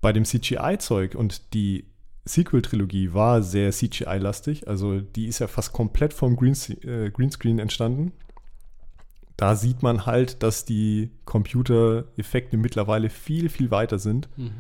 [0.01, 1.85] Bei dem CGI-Zeug und die
[2.25, 8.11] Sequel-Trilogie war sehr CGI-lastig, also die ist ja fast komplett vom Green, äh, Greenscreen entstanden.
[9.37, 14.29] Da sieht man halt, dass die Computereffekte mittlerweile viel, viel weiter sind.
[14.37, 14.51] Mhm.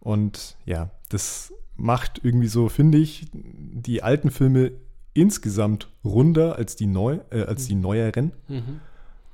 [0.00, 4.72] Und ja, das macht irgendwie so, finde ich, die alten Filme
[5.14, 8.32] insgesamt runder als die, neu, äh, als die neueren.
[8.48, 8.80] Mhm.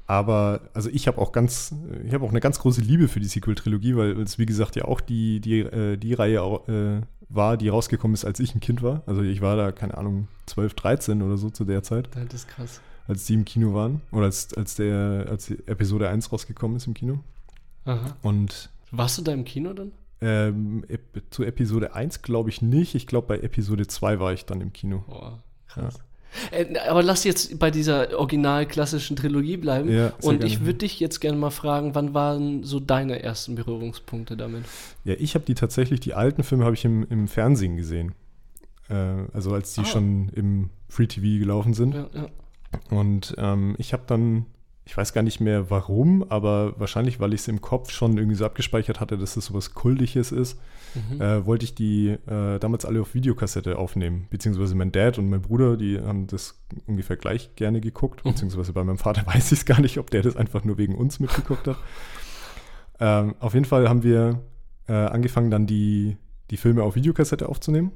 [0.07, 3.29] Aber also ich habe auch ganz, ich habe auch eine ganz große Liebe für die
[3.29, 7.69] Sequel-Trilogie, weil es wie gesagt ja auch die, die, äh, die Reihe äh, war, die
[7.69, 9.03] rausgekommen ist, als ich ein Kind war.
[9.07, 12.09] Also ich war da, keine Ahnung, 12, 13 oder so zu der Zeit.
[12.15, 12.81] Das ist krass.
[13.07, 14.01] Als die im Kino waren.
[14.11, 17.21] Oder als, als der, als die Episode 1 rausgekommen ist im Kino.
[17.85, 18.17] Aha.
[18.23, 19.93] Und Warst du da im Kino dann?
[20.21, 20.85] ähm,
[21.31, 22.95] zu Episode 1 glaube ich nicht.
[22.95, 25.05] Ich glaube, bei Episode 2 war ich dann im Kino.
[25.07, 25.39] Boah,
[25.73, 25.99] krass.
[26.53, 29.91] Äh, aber lass jetzt bei dieser original klassischen Trilogie bleiben.
[29.91, 34.37] Ja, und ich würde dich jetzt gerne mal fragen, wann waren so deine ersten Berührungspunkte
[34.37, 34.65] damit?
[35.05, 38.15] Ja, ich habe die tatsächlich, die alten Filme habe ich im, im Fernsehen gesehen.
[38.89, 38.95] Äh,
[39.33, 39.87] also als die Ah.
[39.87, 41.95] schon im Free TV gelaufen sind.
[41.95, 42.29] Ja, ja.
[42.91, 44.47] Und ähm, ich habe dann,
[44.85, 48.37] ich weiß gar nicht mehr warum, aber wahrscheinlich, weil ich es im Kopf schon irgendwie
[48.37, 50.61] so abgespeichert hatte, dass es sowas Kultiges ist,
[50.95, 51.21] Mhm.
[51.21, 54.27] äh, wollte ich die äh, damals alle auf Videokassette aufnehmen.
[54.31, 58.25] Beziehungsweise mein Dad und mein Bruder, die haben das ungefähr gleich gerne geguckt.
[58.25, 58.31] Mhm.
[58.31, 60.95] Beziehungsweise bei meinem Vater weiß ich es gar nicht, ob der das einfach nur wegen
[60.95, 61.77] uns mitgeguckt hat.
[62.99, 64.41] Ähm, auf jeden Fall haben wir
[64.89, 66.17] äh, angefangen, dann die,
[66.51, 67.93] die Filme auf Videokassette aufzunehmen.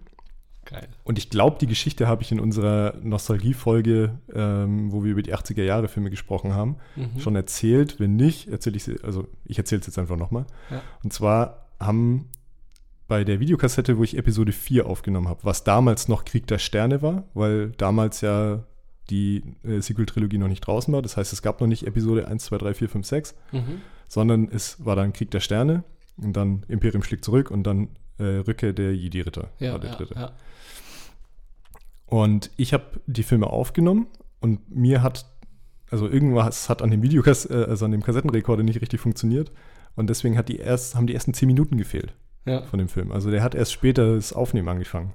[0.66, 0.88] Geil.
[1.02, 5.34] Und ich glaube, die Geschichte habe ich in unserer Nostalgie-Folge, ähm, wo wir über die
[5.34, 7.20] 80er-Jahre-Filme gesprochen haben, Mhm.
[7.20, 8.00] schon erzählt.
[8.00, 10.46] Wenn nicht, erzähle ich sie, also ich erzähle es jetzt einfach nochmal.
[10.70, 10.80] Ja.
[11.02, 12.30] Und zwar haben
[13.08, 17.02] bei der Videokassette, wo ich Episode 4 aufgenommen habe, was damals noch Krieg der Sterne
[17.02, 18.64] war, weil damals ja
[19.10, 21.02] die äh, Sequel-Trilogie noch nicht draußen war.
[21.02, 23.80] Das heißt, es gab noch nicht Episode 1, 2, 3, 4, 5, 6, Mhm.
[24.08, 25.84] sondern es war dann Krieg der Sterne
[26.16, 27.88] und dann Imperium schlägt zurück und dann
[28.18, 30.14] äh, Rückkehr der Jedi-Ritter Ja, war der ja, dritte.
[30.14, 30.32] ja.
[32.06, 34.06] Und ich habe die Filme aufgenommen
[34.40, 35.26] und mir hat,
[35.90, 39.52] also irgendwas hat an dem Videokass, äh, also an dem Kassettenrekorder nicht richtig funktioniert.
[39.96, 42.14] Und deswegen hat die erst, haben die ersten zehn Minuten gefehlt
[42.46, 42.62] ja.
[42.62, 43.12] von dem Film.
[43.12, 45.12] Also der hat erst später das Aufnehmen angefangen.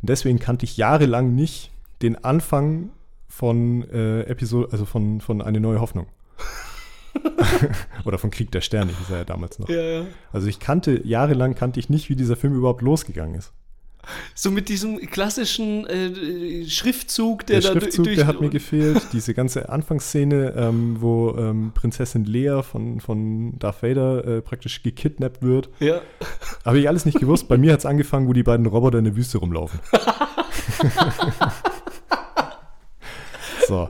[0.00, 1.70] Und deswegen kannte ich jahrelang nicht
[2.02, 2.90] den Anfang
[3.28, 6.06] von äh, Episode, also von, von Eine neue Hoffnung.
[8.04, 9.68] Oder von Krieg der Sterne, hieß er ja damals noch.
[9.68, 10.06] Ja, ja.
[10.32, 13.52] Also ich kannte, jahrelang kannte ich nicht, wie dieser Film überhaupt losgegangen ist.
[14.34, 18.16] So mit diesem klassischen äh, Schriftzug, der, Der, da Schriftzug, durch.
[18.16, 19.00] der hat mir gefehlt.
[19.12, 25.42] Diese ganze Anfangsszene, ähm, wo ähm, Prinzessin Lea von, von Darth Vader äh, praktisch gekidnappt
[25.42, 25.68] wird.
[25.80, 26.00] Ja.
[26.64, 27.48] Habe ich alles nicht gewusst.
[27.48, 29.78] Bei mir hat es angefangen, wo die beiden Roboter in der Wüste rumlaufen.
[33.68, 33.88] so.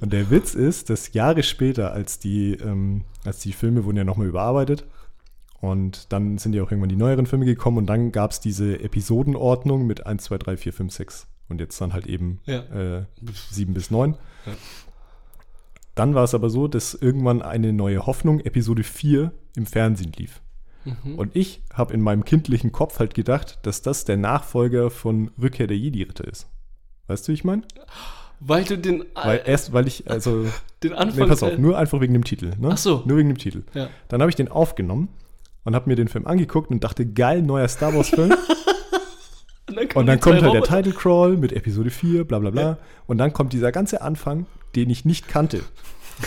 [0.00, 4.04] Und der Witz ist, dass Jahre später, als die, ähm, als die Filme wurden ja
[4.04, 4.84] nochmal überarbeitet,
[5.64, 8.80] und dann sind ja auch irgendwann die neueren Filme gekommen und dann gab es diese
[8.80, 12.98] Episodenordnung mit 1, 2, 3, 4, 5, 6 und jetzt dann halt eben Ja.
[13.00, 13.04] äh,
[13.50, 14.16] 7 bis 9.
[14.46, 14.52] Ja.
[15.94, 20.40] Dann war es aber so, dass irgendwann eine neue Hoffnung, Episode 4, im Fernsehen lief.
[20.84, 21.18] Mhm.
[21.18, 25.66] Und ich habe in meinem kindlichen Kopf halt gedacht, dass das der Nachfolger von Rückkehr
[25.66, 26.48] der Jedi-Ritter ist.
[27.06, 27.62] Weißt du, wie ich meine?
[28.40, 30.44] Weil du den, Weil erst, weil ich, also,
[30.82, 31.28] den nee, Anfang.
[31.28, 32.52] pass auf, nur einfach wegen dem Titel.
[32.58, 32.70] Ne?
[32.72, 33.02] Ach so.
[33.06, 33.62] Nur wegen dem Titel.
[33.72, 33.88] Ja.
[34.08, 35.08] Dann habe ich den aufgenommen
[35.64, 38.34] und habe mir den Film angeguckt und dachte, geil, neuer Star Wars-Film.
[39.66, 40.76] Und dann, Und dann kommt halt der Roboter.
[40.76, 42.78] Title Crawl mit Episode 4, bla bla bla.
[43.06, 44.46] Und dann kommt dieser ganze Anfang,
[44.76, 45.62] den ich nicht kannte.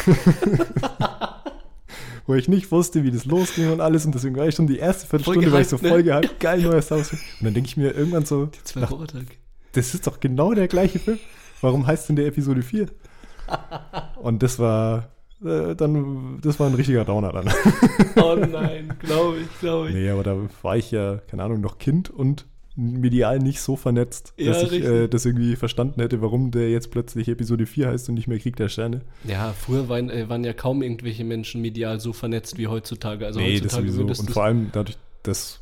[2.26, 4.06] Wo ich nicht wusste, wie das losging und alles.
[4.06, 5.90] Und deswegen war ich schon die erste Viertelstunde, war ich so gehypt, ne?
[5.90, 7.10] voll gehypt, geil, neuer Star Wars.
[7.10, 7.22] Film.
[7.40, 8.92] Und dann denke ich mir irgendwann so, Die zwei nach,
[9.72, 11.20] das ist doch genau der gleiche Film.
[11.62, 12.88] Warum heißt denn der Episode 4?
[14.18, 15.10] Und das war
[15.44, 17.50] äh, dann, das war ein richtiger Downer dann.
[18.20, 19.94] Oh nein, glaube ich, glaube ich.
[19.94, 24.34] Nee, aber da war ich ja, keine Ahnung, noch Kind und medial nicht so vernetzt,
[24.38, 28.10] Ja, dass ich äh, das irgendwie verstanden hätte, warum der jetzt plötzlich Episode 4 heißt
[28.10, 29.02] und nicht mehr Krieg der Sterne.
[29.24, 33.26] Ja, früher waren, äh, waren ja kaum irgendwelche Menschen medial so vernetzt wie heutzutage.
[33.26, 34.04] Also nee, das heutzutage sowieso.
[34.04, 35.60] würdest Und vor allem dadurch, dass,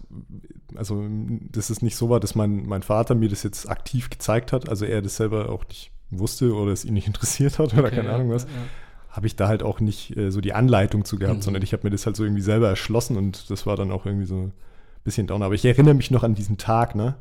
[0.75, 1.05] also,
[1.51, 4.67] dass es nicht so war, dass mein, mein Vater mir das jetzt aktiv gezeigt hat,
[4.67, 7.95] also er das selber auch nicht wusste oder es ihn nicht interessiert hat oder Okay,
[7.95, 8.49] keine ja, Ahnung was, ja.
[9.15, 11.41] Habe ich da halt auch nicht äh, so die Anleitung zu gehabt, Mhm.
[11.43, 14.05] sondern ich habe mir das halt so irgendwie selber erschlossen und das war dann auch
[14.05, 14.51] irgendwie so ein
[15.03, 15.41] bisschen down.
[15.43, 17.15] Aber ich erinnere mich noch an diesen Tag, ne,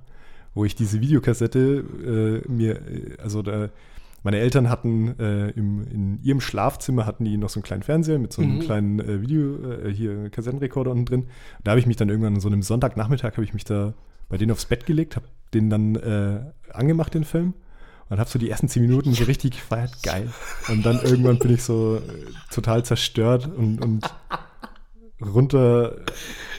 [0.55, 3.69] wo ich diese Videokassette äh, mir, äh, also da,
[4.23, 8.19] meine Eltern hatten äh, im, in ihrem Schlafzimmer hatten die noch so einen kleinen Fernseher
[8.19, 8.61] mit so einem Mhm.
[8.61, 11.27] kleinen äh, Video, äh, hier Kassettenrekorder unten drin.
[11.63, 13.93] Da habe ich mich dann irgendwann an so einem Sonntagnachmittag habe ich mich da
[14.29, 15.97] bei denen aufs Bett gelegt, habe den dann
[16.73, 17.53] angemacht, den Film.
[18.15, 20.33] Und habe so die ersten zehn Minuten so richtig gefeiert, geil.
[20.69, 22.01] Und dann irgendwann bin ich so äh,
[22.49, 24.09] total zerstört und, und
[25.27, 25.97] runter,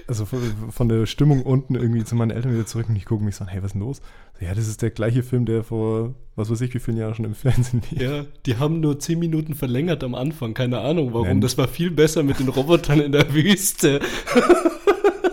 [0.07, 0.39] also von,
[0.71, 3.43] von der Stimmung unten irgendwie zu meinen Eltern wieder zurück und ich gucke mich so
[3.43, 4.01] an, hey, was ist denn los?
[4.39, 7.15] So, ja, das ist der gleiche Film, der vor, was weiß ich, wie vielen Jahren
[7.15, 8.01] schon im Fernsehen lief.
[8.01, 10.53] Ja, die haben nur 10 Minuten verlängert am Anfang.
[10.53, 11.27] Keine Ahnung warum.
[11.27, 11.41] Nein.
[11.41, 13.99] Das war viel besser mit den Robotern in der Wüste.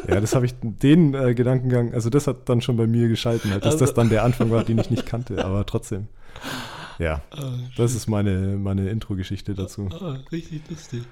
[0.09, 3.51] Ja, das habe ich, den äh, Gedankengang, also das hat dann schon bei mir geschalten,
[3.53, 6.09] halt, dass Also- das dann der Anfang war, den ich nicht kannte, aber trotzdem.
[6.99, 9.89] Ja, Ah, das ist meine, meine Intro-Geschichte dazu.
[9.93, 11.03] ah, richtig lustig.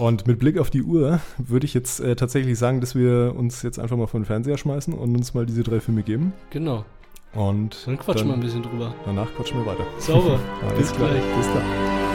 [0.00, 3.60] Und mit Blick auf die Uhr würde ich jetzt äh, tatsächlich sagen, dass wir uns
[3.60, 6.32] jetzt einfach mal vor den Fernseher schmeißen und uns mal diese drei Filme geben.
[6.48, 6.86] Genau.
[7.34, 8.94] Und Dann quatschen wir ein bisschen drüber.
[9.04, 9.84] danach quatschen wir weiter.
[9.98, 10.40] Sauber.
[10.78, 11.10] Bis klar.
[11.10, 11.22] gleich.
[11.36, 12.09] Bis dann.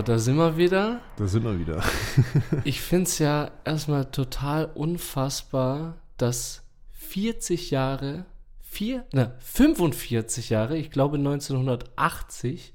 [0.00, 1.02] So, da sind wir wieder.
[1.18, 1.82] Da sind wir wieder.
[2.64, 8.24] Ich finde es ja erstmal total unfassbar, dass 40 Jahre,
[8.62, 12.72] vier, ne, 45 Jahre, ich glaube 1980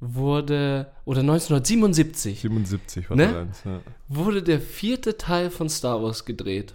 [0.00, 3.38] wurde, oder 1977, 77 war Ne?
[3.38, 3.62] eins.
[3.64, 3.80] Ja.
[4.08, 6.74] wurde der vierte Teil von Star Wars gedreht.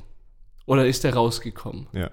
[0.68, 1.88] Oder ist der rausgekommen?
[1.92, 2.10] ja.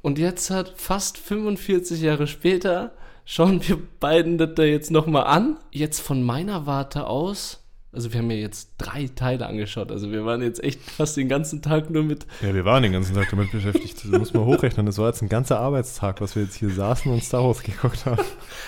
[0.00, 2.92] Und jetzt hat fast 45 Jahre später
[3.24, 5.58] schauen wir beiden das da jetzt nochmal an.
[5.70, 7.60] Jetzt von meiner Warte aus,
[7.92, 11.28] also wir haben ja jetzt drei Teile angeschaut, also wir waren jetzt echt fast den
[11.28, 14.04] ganzen Tag nur mit, Ja, wir waren den ganzen Tag damit beschäftigt.
[14.04, 14.86] Das muss man hochrechnen.
[14.86, 18.04] Das war jetzt ein ganzer Arbeitstag, was wir jetzt hier saßen und Star Wars geguckt
[18.06, 18.22] haben.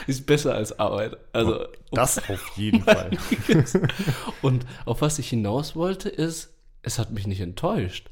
[0.06, 1.16] ist besser als Arbeit.
[1.32, 3.10] Also, Das auf jeden Fall.
[4.42, 6.50] und auf was ich hinaus wollte, ist,
[6.82, 8.08] es hat mich nicht enttäuscht.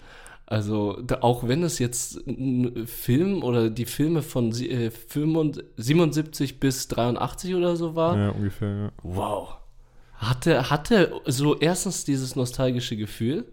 [0.47, 6.61] Also, da, auch wenn es jetzt ein Film oder die Filme von äh, 75 77
[6.61, 8.77] bis 83 oder so war, Ja, ungefähr.
[8.77, 8.93] Ja.
[9.03, 9.57] wow.
[10.17, 13.47] Hatte, hatte so erstens dieses nostalgische Gefühl,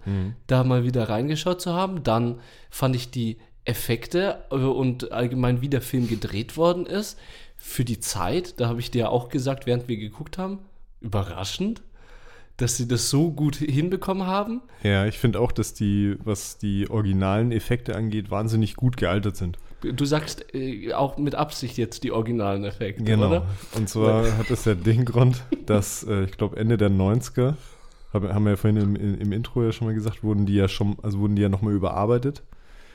[0.48, 2.04] da mal wieder reingeschaut zu haben.
[2.04, 7.18] Dann fand ich die Effekte äh, und allgemein, wie der Film gedreht worden ist,
[7.58, 10.60] für die Zeit, da habe ich dir auch gesagt, während wir geguckt haben,
[11.00, 11.84] überraschend,
[12.62, 14.62] dass sie das so gut hinbekommen haben.
[14.84, 19.58] Ja, ich finde auch, dass die, was die originalen Effekte angeht, wahnsinnig gut gealtert sind.
[19.82, 23.28] Du sagst äh, auch mit Absicht jetzt die originalen Effekte, Genau.
[23.28, 23.48] oder?
[23.76, 27.56] Und zwar hat das ja den Grund, dass äh, ich glaube Ende der 90er,
[28.14, 30.54] hab, haben wir ja vorhin im, im, im Intro ja schon mal gesagt, wurden die
[30.56, 32.44] ja schon, also wurden die ja nochmal überarbeitet.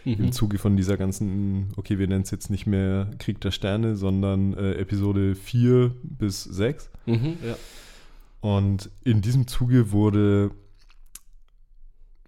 [0.04, 3.96] Im Zuge von dieser ganzen, okay, wir nennen es jetzt nicht mehr Krieg der Sterne,
[3.96, 6.90] sondern äh, Episode 4 bis 6.
[7.06, 7.56] Mhm, ja.
[8.40, 10.50] Und in diesem Zuge wurde,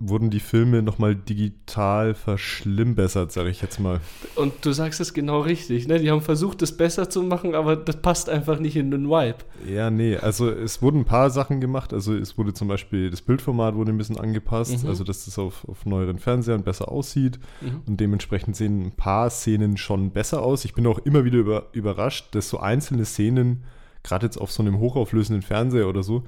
[0.01, 4.01] wurden die Filme nochmal digital verschlimmbessert, sage ich jetzt mal.
[4.37, 5.99] Und du sagst es genau richtig, ne?
[5.99, 9.39] Die haben versucht, es besser zu machen, aber das passt einfach nicht in den Vibe.
[9.69, 11.93] Ja, nee, also es wurden ein paar Sachen gemacht.
[11.93, 14.89] Also es wurde zum Beispiel, das Bildformat wurde ein bisschen angepasst, Mhm.
[14.89, 17.41] also dass das auf, auf neueren Fernsehern besser aussieht.
[17.61, 17.83] Mhm.
[17.87, 20.65] Und dementsprechend sehen ein paar Szenen schon besser aus.
[20.65, 23.65] Ich bin auch immer wieder über, überrascht, dass so einzelne Szenen,
[24.03, 26.25] gerade jetzt auf so einem hochauflösenden Fernseher oder so,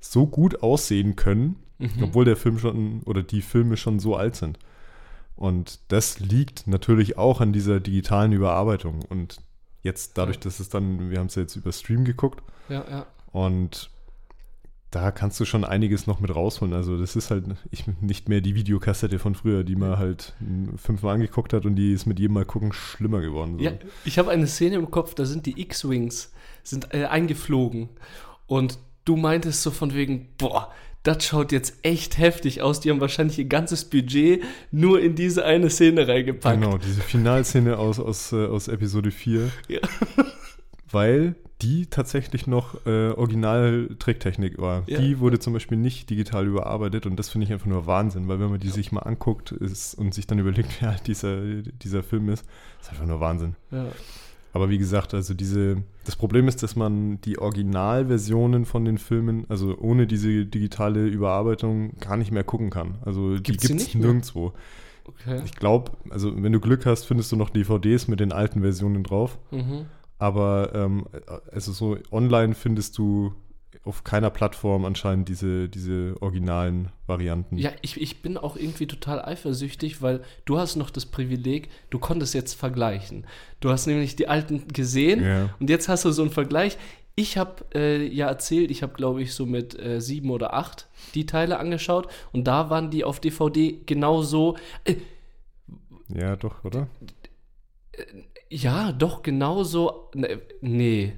[0.00, 2.02] so gut aussehen können, Mhm.
[2.02, 4.58] obwohl der Film schon oder die Filme schon so alt sind.
[5.36, 9.00] Und das liegt natürlich auch an dieser digitalen Überarbeitung.
[9.08, 9.38] Und
[9.82, 13.06] jetzt dadurch, dass es dann, wir haben es ja jetzt über Stream geguckt Ja, ja.
[13.32, 13.88] und
[14.90, 16.74] da kannst du schon einiges noch mit rausholen.
[16.74, 20.34] Also das ist halt ich, nicht mehr die Videokassette von früher, die man halt
[20.76, 23.56] fünfmal angeguckt hat und die ist mit jedem Mal gucken schlimmer geworden.
[23.56, 23.64] So.
[23.64, 23.72] Ja,
[24.04, 26.32] ich habe eine Szene im Kopf, da sind die X-Wings
[26.70, 27.88] sind äh, eingeflogen
[28.46, 32.80] und du meintest so von wegen, boah, das schaut jetzt echt heftig aus.
[32.80, 36.60] Die haben wahrscheinlich ihr ganzes Budget nur in diese eine Szene reingepackt.
[36.60, 39.50] Genau, diese Finalszene aus, aus, äh, aus Episode 4.
[39.68, 39.80] Ja.
[40.90, 44.82] Weil die tatsächlich noch äh, Original-Tricktechnik war.
[44.86, 44.98] Ja.
[44.98, 48.40] Die wurde zum Beispiel nicht digital überarbeitet und das finde ich einfach nur Wahnsinn, weil
[48.40, 51.40] wenn man die sich mal anguckt ist, und sich dann überlegt, wie alt dieser,
[51.82, 52.44] dieser Film ist,
[52.80, 53.56] ist einfach nur Wahnsinn.
[53.70, 53.86] Ja.
[54.52, 59.46] Aber wie gesagt, also diese, das Problem ist, dass man die Originalversionen von den Filmen,
[59.48, 62.98] also ohne diese digitale Überarbeitung, gar nicht mehr gucken kann.
[63.04, 64.52] Also die Gibt's die gibt es nirgendwo.
[65.04, 65.42] Okay.
[65.44, 69.02] Ich glaube, also wenn du Glück hast, findest du noch DVDs mit den alten Versionen
[69.04, 69.38] drauf.
[69.50, 69.86] Mhm.
[70.18, 71.06] Aber ähm,
[71.50, 73.32] also so online findest du
[73.90, 77.58] auf keiner Plattform anscheinend diese, diese originalen Varianten.
[77.58, 81.98] Ja, ich, ich bin auch irgendwie total eifersüchtig, weil du hast noch das Privileg, du
[81.98, 83.26] konntest jetzt vergleichen.
[83.60, 85.54] Du hast nämlich die alten gesehen Ja.
[85.60, 86.78] und jetzt hast du so einen Vergleich.
[87.16, 90.88] ich habe äh, ja erzählt, ich habe, glaube ich, so mit äh, sieben oder acht
[91.14, 94.56] die Teile angeschaut und da waren die auf DVD genauso.
[94.84, 94.94] Äh,
[96.08, 96.88] ja, doch, oder?
[98.48, 100.10] Ja, doch, genauso.
[100.14, 101.12] Ne, nee.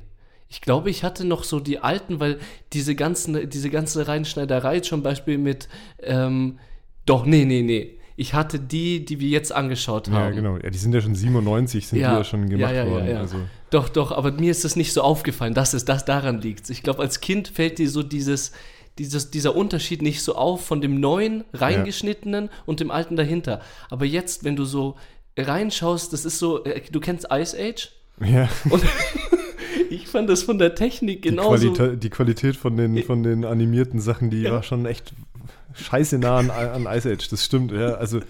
[0.52, 2.38] Ich glaube, ich hatte noch so die alten, weil
[2.74, 5.66] diese ganzen, diese ganze Reinschneiderei, zum Beispiel mit,
[6.02, 6.58] ähm,
[7.06, 7.98] doch, nee, nee, nee.
[8.16, 10.14] Ich hatte die, die wir jetzt angeschaut haben.
[10.14, 10.58] Ja, genau.
[10.58, 12.10] Ja, die sind ja schon 97, sind Ja.
[12.10, 13.08] die ja schon gemacht Ja, ja, worden.
[13.08, 13.20] ja.
[13.20, 13.36] Also,
[13.70, 16.68] Doch, doch, aber mir ist das nicht so aufgefallen, dass es das daran liegt.
[16.68, 18.52] Ich glaube, als Kind fällt dir so dieses,
[18.98, 23.62] dieses, dieser Unterschied nicht so auf von dem neuen, reingeschnittenen und dem alten dahinter.
[23.88, 24.96] Aber jetzt, wenn du so
[25.38, 27.90] reinschaust, das ist so, äh, du kennst Ice Age?
[28.20, 28.82] ja, Und
[29.94, 31.72] ich fand das von der Technik die, genauso.
[31.72, 34.52] Qualita die Qualität von den, von den animierten Sachen, die Ja.
[34.52, 35.12] war schon echt
[35.74, 37.28] scheiße nah an, an Ice Age.
[37.28, 37.94] Das stimmt, ja.
[37.94, 38.20] Also,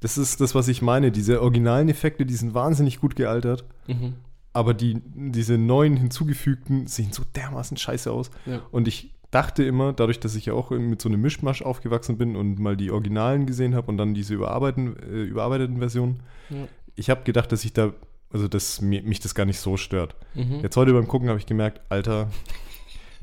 [0.00, 1.10] das ist das, was ich meine.
[1.10, 3.64] Diese originalen Effekte, die sind wahnsinnig gut gealtert.
[3.86, 4.14] Mhm.
[4.52, 8.30] Aber die, diese neuen hinzugefügten sehen so dermaßen scheiße aus.
[8.46, 8.62] Ja.
[8.70, 12.34] Und ich dachte immer, dadurch, dass ich ja auch mit so einem Mischmasch aufgewachsen bin
[12.34, 16.66] und mal die Originalen gesehen habe und dann diese überarbeiten, äh, überarbeiteten Versionen, Ja.
[16.96, 17.92] ich habe gedacht, dass ich da,
[18.32, 20.14] also dass mich das gar nicht so stört.
[20.34, 20.60] Mhm.
[20.62, 22.30] Jetzt heute beim Gucken habe ich gemerkt, Alter,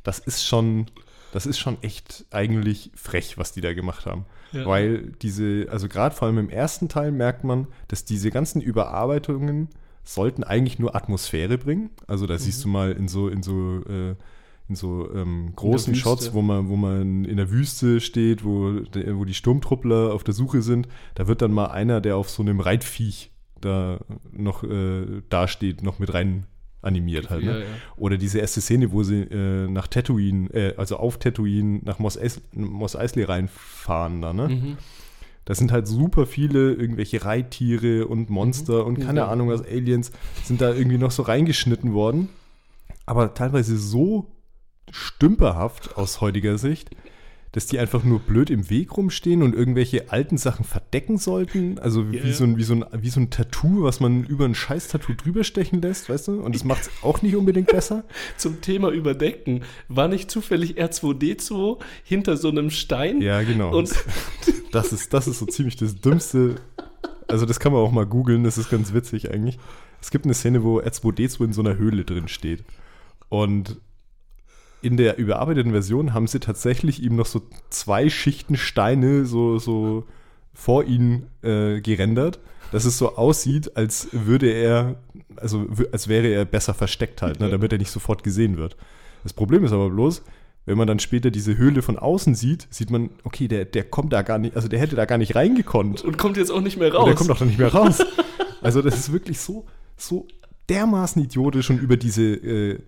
[0.03, 0.87] das ist schon,
[1.31, 4.25] das ist schon echt eigentlich frech, was die da gemacht haben.
[4.51, 4.65] Ja.
[4.65, 9.69] Weil diese, also gerade vor allem im ersten Teil merkt man, dass diese ganzen Überarbeitungen
[10.03, 11.89] sollten eigentlich nur Atmosphäre bringen.
[12.07, 14.15] Also da siehst du mal in so, in so, äh,
[14.69, 16.03] in so ähm, großen Wüste.
[16.03, 20.33] Shots, wo man, wo man in der Wüste steht, wo, wo die Sturmtruppler auf der
[20.33, 23.99] Suche sind, da wird dann mal einer, der auf so einem Reitviech da
[24.31, 26.45] noch äh, dasteht, noch mit rein
[26.81, 27.43] animiert halt.
[27.43, 27.59] Ja, Ne?
[27.61, 27.65] ja.
[27.97, 32.17] Oder diese erste Szene, wo sie äh, nach Tatooine, äh, also auf Tatooine nach Mos,
[32.17, 34.49] Eis, Mos Eisley reinfahren da, ne?
[34.49, 34.77] Mhm.
[35.45, 39.27] Da sind halt super viele irgendwelche Reittiere und Monster und keine Ja.
[39.27, 40.11] Ahnung was, Aliens
[40.43, 42.29] sind da irgendwie noch so reingeschnitten worden.
[43.05, 44.31] Aber teilweise so
[44.91, 46.89] stümperhaft aus heutiger Sicht,
[47.55, 51.79] dass die einfach nur blöd im Weg rumstehen und irgendwelche alten Sachen verdecken sollten.
[51.79, 52.33] Also wie, Ja, ja.
[52.33, 55.13] So, ein, wie, so, ein, wie so ein Tattoo, was man über ein scheiß Tattoo
[55.13, 56.41] drüber stechen lässt, weißt du?
[56.41, 58.03] Und das macht es auch nicht unbedingt besser.
[58.37, 59.63] Zum Thema Überdecken.
[59.87, 63.21] War nicht zufällig R2D2 hinter so einem Stein?
[63.21, 63.75] Ja, genau.
[63.75, 63.95] Und
[64.75, 66.55] Das ist, das ist so ziemlich das Dümmste.
[67.29, 69.57] Also, das kann man auch mal googeln, das ist ganz witzig eigentlich.
[70.01, 72.65] Es gibt eine Szene, wo R2D2 in so einer Höhle drin steht.
[73.29, 73.77] Und
[74.86, 80.06] in der überarbeiteten Version haben sie tatsächlich ihm noch so zwei Schichten Steine so, so
[80.54, 82.39] vor ihn äh, gerendert,
[82.71, 84.98] dass es so aussieht, als würde er,
[85.38, 88.78] also als wäre er besser versteckt halt, ne, damit er nicht sofort gesehen wird.
[89.24, 90.21] Das Problem ist aber bloß,
[90.67, 94.13] wenn man dann später diese Höhle von außen sieht, sieht man, okay, der, der kommt
[94.13, 96.04] da gar nicht, also der hätte da gar nicht reingekonnt.
[96.04, 97.06] und kommt jetzt auch nicht mehr Und raus.
[97.08, 98.04] der kommt auch dann nicht mehr raus.
[98.62, 99.65] Also das ist wirklich so,
[99.98, 100.28] so
[100.69, 102.80] dermaßen idiotisch und über diese, äh,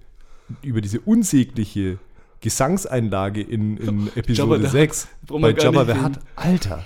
[0.62, 2.00] über diese unsägliche
[2.42, 6.20] Gesangseinlage in, in Jabba Episode the 6 Brauchen bei Jabba the Hutt.
[6.36, 6.86] Alter,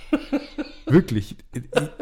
[0.86, 1.36] wirklich,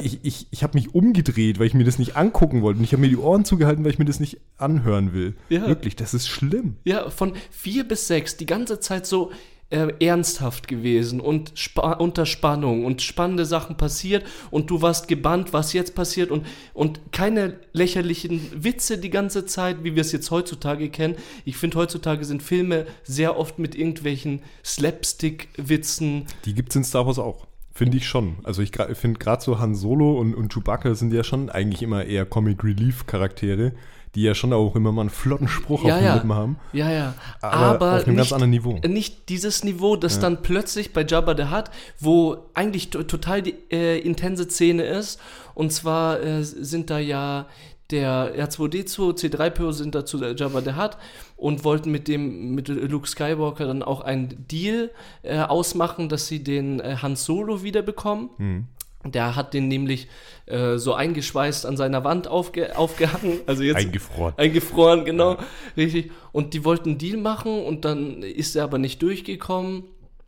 [0.01, 2.79] ich, ich, ich habe mich umgedreht, weil ich mir das nicht angucken wollte.
[2.79, 5.35] Und ich habe mir die Ohren zugehalten, weil ich mir das nicht anhören will.
[5.49, 5.67] Ja.
[5.67, 6.75] Wirklich, das ist schlimm.
[6.85, 9.31] Ja, von vier bis sechs die ganze Zeit so
[9.69, 15.53] äh, ernsthaft gewesen und spa unter Spannung und spannende Sachen passiert und du warst gebannt,
[15.53, 20.31] was jetzt passiert und, und keine lächerlichen Witze die ganze Zeit, wie wir es jetzt
[20.31, 21.15] heutzutage kennen.
[21.45, 26.25] Ich finde, heutzutage sind Filme sehr oft mit irgendwelchen Slapstick-Witzen.
[26.45, 27.47] Die gibt es in Star Wars auch.
[27.73, 28.37] Finde ich schon.
[28.43, 32.03] Also ich finde gerade so Han Solo und, und Chewbacca sind ja schon eigentlich immer
[32.03, 33.71] eher Comic Relief Charaktere,
[34.15, 36.13] die ja schon auch immer mal einen flotten Spruch Ja, auf den ja.
[36.15, 36.57] Lippen haben.
[36.73, 37.13] Ja, ja.
[37.41, 38.79] Aber auf einem ganz anderen Niveau.
[38.87, 41.65] Nicht dieses Niveau, das dann plötzlich bei Jabba the Hutt,
[41.99, 45.19] wo eigentlich to- total die äh, intense Szene ist.
[45.53, 47.45] Und zwar äh, sind da ja
[47.91, 50.97] der R2D2, C3PO sind da zu Jabba the Hutt
[51.37, 54.91] und wollten mit dem, mit Luke Skywalker dann auch einen Deal
[55.23, 58.29] äh, ausmachen, dass sie den äh, Han Solo wiederbekommen.
[58.37, 58.67] Hm.
[59.05, 60.07] Der hat den nämlich
[60.45, 63.39] äh, so eingeschweißt an seiner Wand aufge aufgehangen.
[63.45, 64.33] Also jetzt Eingefroren.
[64.37, 65.37] Eingefroren, genau.
[65.77, 66.11] Richtig.
[66.33, 69.83] Und die wollten einen Deal machen und dann ist er aber nicht durchgekommen.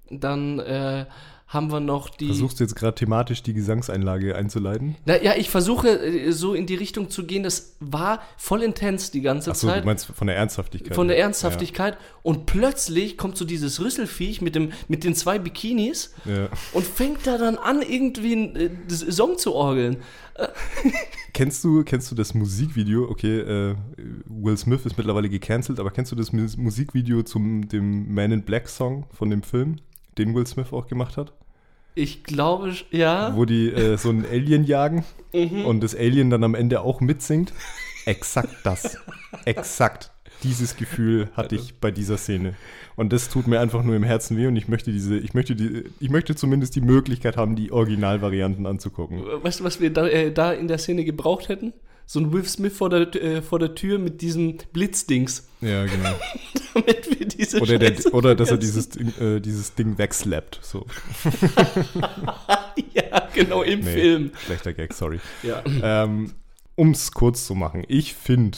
[0.09, 1.05] Dann äh,
[1.53, 2.27] haben wir noch die.
[2.27, 4.95] Versuchst du jetzt gerade thematisch die Gesangseinlage einzuleiten?
[5.05, 7.43] Na, ja, ich versuche äh, so in die Richtung zu gehen.
[7.43, 9.81] Das war voll intens die ganze Achso, Zeit.
[9.83, 10.95] du meinst von der Ernsthaftigkeit.
[10.95, 11.97] von der Ernsthaftigkeit.
[12.23, 16.43] Und plötzlich kommt so dieses Rüsselviech mit, dem, mit den zwei Bikinis Ja.
[16.43, 16.49] Ja.
[16.73, 19.97] und fängt da dann an, irgendwie einen äh, Song zu orgeln.
[21.33, 23.09] Kennst, du, kennst du das Musikvideo?
[23.09, 23.75] Okay, äh,
[24.27, 28.43] Will Smith ist mittlerweile gecancelt, aber kennst du das Mus- Musikvideo zum dem Man in
[28.43, 29.77] Black Song von dem Film,
[30.17, 31.33] den Will Smith auch gemacht hat?
[31.93, 33.35] Ich glaube, ja.
[33.35, 35.03] Wo die äh, so einen Alien jagen
[35.33, 35.65] Mhm.
[35.65, 37.53] und das Alien dann am Ende auch mitsingt?
[38.05, 38.97] Exakt das.
[39.45, 40.11] Exakt.
[40.43, 42.55] dieses Gefühl hatte ich bei dieser Szene.
[42.95, 45.55] Und das tut mir einfach nur im Herzen weh und ich möchte diese, ich möchte
[45.55, 49.23] die, ich möchte zumindest die Möglichkeit haben, die Originalvarianten anzugucken.
[49.43, 51.73] Weißt du, was wir da, äh, da in der Szene gebraucht hätten?
[52.11, 55.47] So ein Will Smith vor der, äh, vor der Tür mit diesem Blitzdings.
[55.61, 56.09] Ja, genau.
[56.73, 60.59] Damit wir diese oder, der, oder dass er dieses Ding, äh, dieses Ding wegslappt.
[60.61, 60.85] So.
[62.93, 64.31] ja, genau, im nee, Film.
[64.45, 65.21] Schlechter Gag, sorry.
[65.41, 65.63] Ja.
[65.81, 66.33] Ähm,
[66.75, 68.57] um es kurz zu machen, ich finde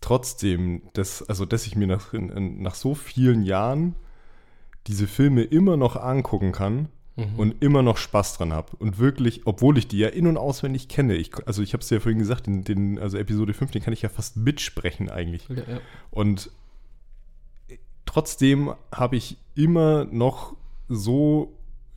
[0.00, 3.94] trotzdem, dass, also, dass ich mir nach, nach so vielen Jahren
[4.88, 7.38] diese Filme immer noch angucken kann mhm.
[7.38, 8.76] und immer noch Spaß dran habe.
[8.78, 11.90] Und wirklich, obwohl ich die ja in- und auswendig kenne, ich, also ich habe es
[11.90, 15.48] ja vorhin gesagt, in den, also Episode 5, den kann ich ja fast mitsprechen eigentlich.
[15.48, 15.80] Ja, ja.
[16.10, 16.50] Und
[18.06, 20.56] trotzdem habe ich immer noch
[20.88, 21.52] so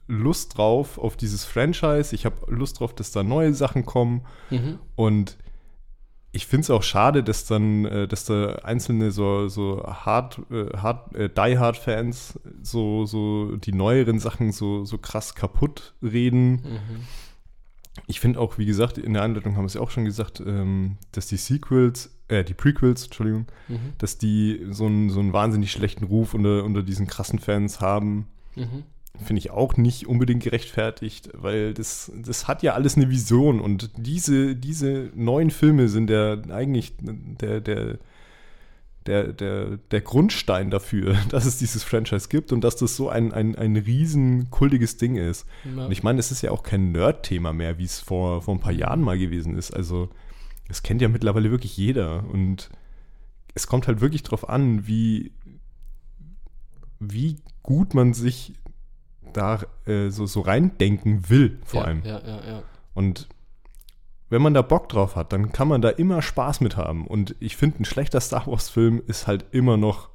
[0.07, 2.13] Lust drauf auf dieses Franchise.
[2.13, 4.21] Ich habe Lust drauf, dass da neue Sachen kommen.
[4.49, 4.79] Mhm.
[4.95, 5.37] Und
[6.35, 10.77] ich finde es auch schade, dass dann, äh, dass da einzelne so, so hard, äh,
[10.77, 16.51] hard äh, Die Hard Fans so, so die neueren Sachen so, so krass kaputt reden.
[16.51, 17.07] Mhm.
[18.07, 20.41] Ich finde auch, wie gesagt, in der Einleitung haben wir es ja auch schon gesagt,
[20.45, 23.93] ähm, dass die Sequels, äh, die Prequels, Entschuldigung, mhm.
[23.97, 28.27] dass die so einen, so einen wahnsinnig schlechten Ruf unter, unter diesen krassen Fans haben.
[28.55, 28.83] Mhm
[29.23, 33.91] finde ich auch nicht unbedingt gerechtfertigt, weil das, das hat ja alles eine Vision und
[33.97, 37.99] diese, diese neuen Filme sind ja eigentlich der, der,
[39.05, 43.31] der, der, der Grundstein dafür, dass es dieses Franchise gibt und dass das so ein,
[43.31, 45.45] ein, ein riesen kultiges Ding ist.
[45.75, 45.85] Ja.
[45.85, 48.59] Und ich meine, es ist ja auch kein Nerd-Thema mehr, wie es vor, vor ein
[48.59, 49.71] paar Jahren mal gewesen ist.
[49.71, 50.09] Also,
[50.67, 52.71] es kennt ja mittlerweile wirklich jeder und
[53.53, 55.31] es kommt halt wirklich darauf an, wie,
[56.99, 58.53] wie gut man sich
[59.35, 62.01] da äh, so, so reindenken will, vor ja, allem.
[62.03, 62.63] Ja, ja, ja.
[62.93, 63.27] Und
[64.29, 67.05] wenn man da Bock drauf hat, dann kann man da immer Spaß mit haben.
[67.07, 70.09] Und ich finde, ein schlechter Star Wars-Film ist halt immer noch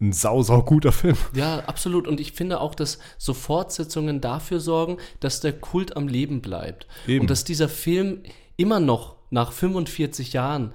[0.00, 1.16] ein sau, sau guter Film.
[1.34, 2.06] Ja, absolut.
[2.06, 6.86] Und ich finde auch, dass so Fortsetzungen dafür sorgen, dass der Kult am Leben bleibt.
[7.06, 7.22] Eben.
[7.22, 8.22] Und dass dieser Film
[8.56, 10.72] immer noch nach 45 Jahren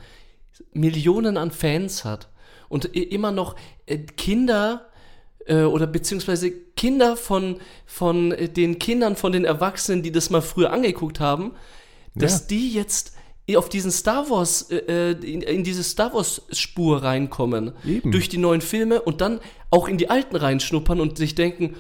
[0.74, 2.30] Millionen an Fans hat
[2.68, 4.90] und immer noch äh, Kinder
[5.46, 6.52] äh, oder beziehungsweise
[6.82, 11.52] Kinder von, von äh, den Kindern von den Erwachsenen, die das mal früher angeguckt haben,
[12.16, 12.48] dass ja.
[12.50, 13.14] die jetzt
[13.56, 17.74] auf diesen Star Wars, äh, in, in, diese Star Wars Spur reinkommen.
[17.86, 18.12] Eben.
[18.12, 21.76] Durch die neuen Filme und dann auch in die alten reinschnuppern und sich denken,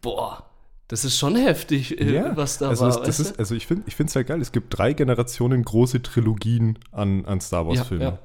[0.00, 0.44] boah,
[0.88, 2.36] das ist schon heftig, äh, ja.
[2.36, 3.02] was da also war.
[3.04, 7.26] Das ist, also ich finde es ja geil, es gibt drei Generationen große Trilogien an,
[7.26, 8.08] an Star Wars-Filmen.
[8.08, 8.18] Ja.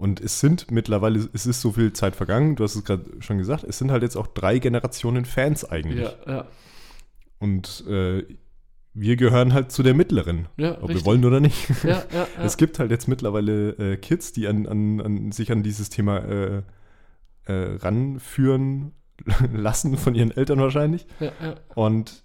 [0.00, 3.36] Und es sind mittlerweile, es ist so viel Zeit vergangen, du hast es gerade schon
[3.36, 6.08] gesagt, es sind halt jetzt auch drei Generationen Fans eigentlich.
[6.26, 6.46] Ja, ja.
[7.38, 8.24] Und äh,
[8.94, 10.48] wir gehören halt zu der mittleren.
[10.56, 10.96] Ja, ob richtig.
[10.96, 11.68] wir wollen oder nicht.
[11.84, 12.26] Ja, ja.
[12.42, 16.20] Es gibt halt jetzt mittlerweile äh, Kids, die an, an, an, sich an dieses Thema
[16.20, 16.62] äh,
[17.44, 18.92] äh ranführen
[19.52, 21.06] lassen, von ihren Eltern wahrscheinlich.
[21.20, 21.54] Ja, ja.
[21.74, 22.24] Und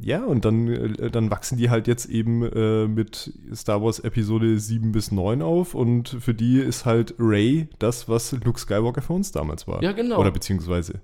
[0.00, 4.58] ja, und dann, äh, dann wachsen die halt jetzt eben äh, mit Star Wars Episode
[4.58, 9.12] 7 bis 9 auf und für die ist halt Ray das, was Luke Skywalker für
[9.14, 9.82] uns damals war.
[9.82, 10.18] Ja, genau.
[10.20, 11.00] Oder beziehungsweise,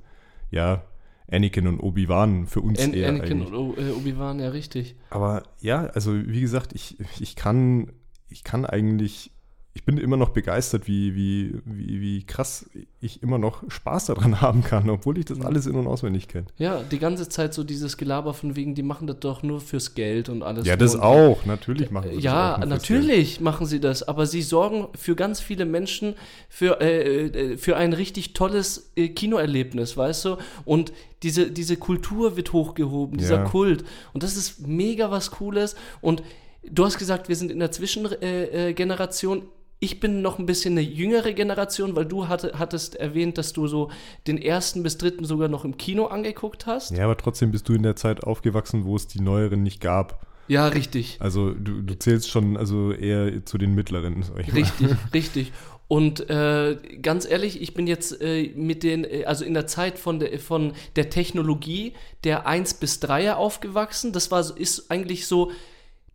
[0.50, 0.84] ja,
[1.30, 3.52] Anakin und Obi-Wan für uns An eher Anakin eigentlich.
[3.52, 4.96] und äh, Obi-Wan, ja, richtig.
[5.10, 7.92] Aber ja, also wie gesagt, ich, ich kann,
[8.28, 9.32] ich kann eigentlich
[9.76, 12.70] ich bin immer noch begeistert, wie, wie, wie, wie krass
[13.00, 16.46] ich immer noch Spaß daran haben kann, obwohl ich das alles in- und auswendig kenne.
[16.58, 19.96] Ja, die ganze Zeit so dieses Gelaber von wegen, die machen das doch nur fürs
[19.96, 20.64] Geld und alles.
[20.64, 22.60] Ja, das auch, natürlich machen sie ja, das.
[22.60, 26.14] Ja, natürlich machen sie das, aber sie sorgen für ganz viele Menschen
[26.48, 30.36] für, äh, äh, für ein richtig tolles äh, Kinoerlebnis, weißt du?
[30.64, 30.92] Und
[31.24, 33.44] diese, diese Kultur wird hochgehoben, dieser ja.
[33.44, 33.84] Kult.
[34.12, 35.74] Und das ist mega was Cooles.
[36.00, 36.22] Und
[36.62, 39.42] du hast gesagt, wir sind in der Zwischengeneration.
[39.80, 43.66] Ich bin noch ein bisschen eine jüngere Generation, weil du hatte, hattest erwähnt, dass du
[43.66, 43.90] so
[44.26, 46.92] den ersten bis dritten sogar noch im Kino angeguckt hast.
[46.92, 50.26] Ja, aber trotzdem bist du in der Zeit aufgewachsen, wo es die neueren nicht gab.
[50.48, 51.16] Ja, richtig.
[51.20, 54.20] Also du, du zählst schon also eher zu den mittleren.
[54.20, 54.60] Ich mal.
[54.60, 55.52] Richtig, richtig.
[55.86, 59.98] Und äh, ganz ehrlich, ich bin jetzt äh, mit den, äh, also in der Zeit
[59.98, 61.92] von der, von der Technologie
[62.24, 64.12] der 1 bis 3er aufgewachsen.
[64.12, 65.52] Das war, ist eigentlich so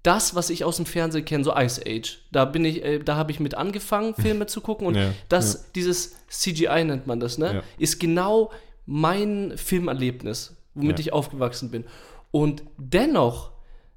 [0.03, 2.19] das, was ich aus dem Fernsehen kenne, so Ice Age.
[2.31, 5.53] Da bin ich, äh, da habe ich mit angefangen, Filme zu gucken und ja, das,
[5.53, 5.59] ja.
[5.75, 7.63] dieses CGI nennt man das, ne, ja.
[7.77, 8.51] ist genau
[8.85, 11.85] mein Filmerlebnis, womit ich aufgewachsen bin.
[12.31, 13.51] Und dennoch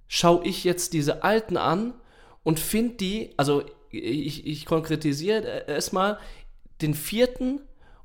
[0.08, 1.94] schaue ich jetzt diese alten an
[2.42, 6.18] und finde die, also ich, ich konkretisiere es mal,
[6.82, 7.60] den vierten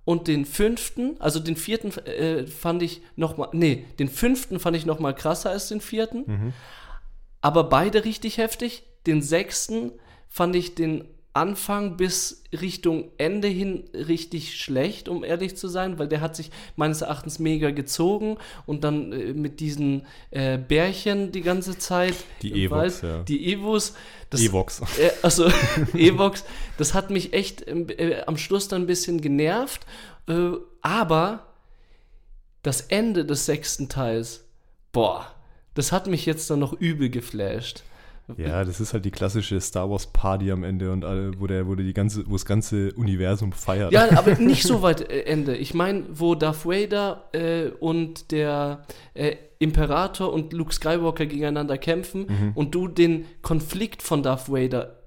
[0.05, 4.77] und den fünften, also den vierten äh, fand ich noch mal, nee, den fünften fand
[4.77, 6.23] ich noch mal krasser als den vierten.
[6.25, 6.53] Mhm
[7.47, 8.83] aber beide richtig heftig.
[9.05, 9.93] Den sechsten
[10.27, 16.09] fand ich den Anfang bis Richtung Ende hin richtig schlecht, um ehrlich zu sein, weil
[16.09, 21.39] der hat sich meines Erachtens mega gezogen und dann äh, mit diesen äh, Bärchen die
[21.39, 22.15] ganze Zeit.
[22.41, 23.23] Die Evox, ja.
[23.23, 23.93] Die Evos.
[24.29, 24.81] Das, Evox.
[24.99, 25.49] Äh, also
[25.93, 26.43] Evox,
[26.77, 29.85] das hat mich echt äh, am Schluss dann ein bisschen genervt,
[30.27, 30.49] äh,
[30.81, 31.47] aber
[32.61, 34.43] das Ende des sechsten Teils,
[34.91, 35.31] boah,
[35.77, 37.83] das hat mich jetzt dann noch übel geflasht.
[38.35, 41.65] Ja, das ist halt die klassische Star Wars Party am Ende und alle, wo der,
[41.65, 43.93] wo die ganze, wo das ganze Universum feiert.
[43.93, 45.55] Ja, aber nicht so weit äh, Ende.
[45.55, 52.25] Ich meine, wo Darth Vader äh, und der äh, Imperator und Luke Skywalker gegeneinander kämpfen
[52.27, 52.51] mhm.
[52.53, 54.97] und du den Konflikt von Darth Vader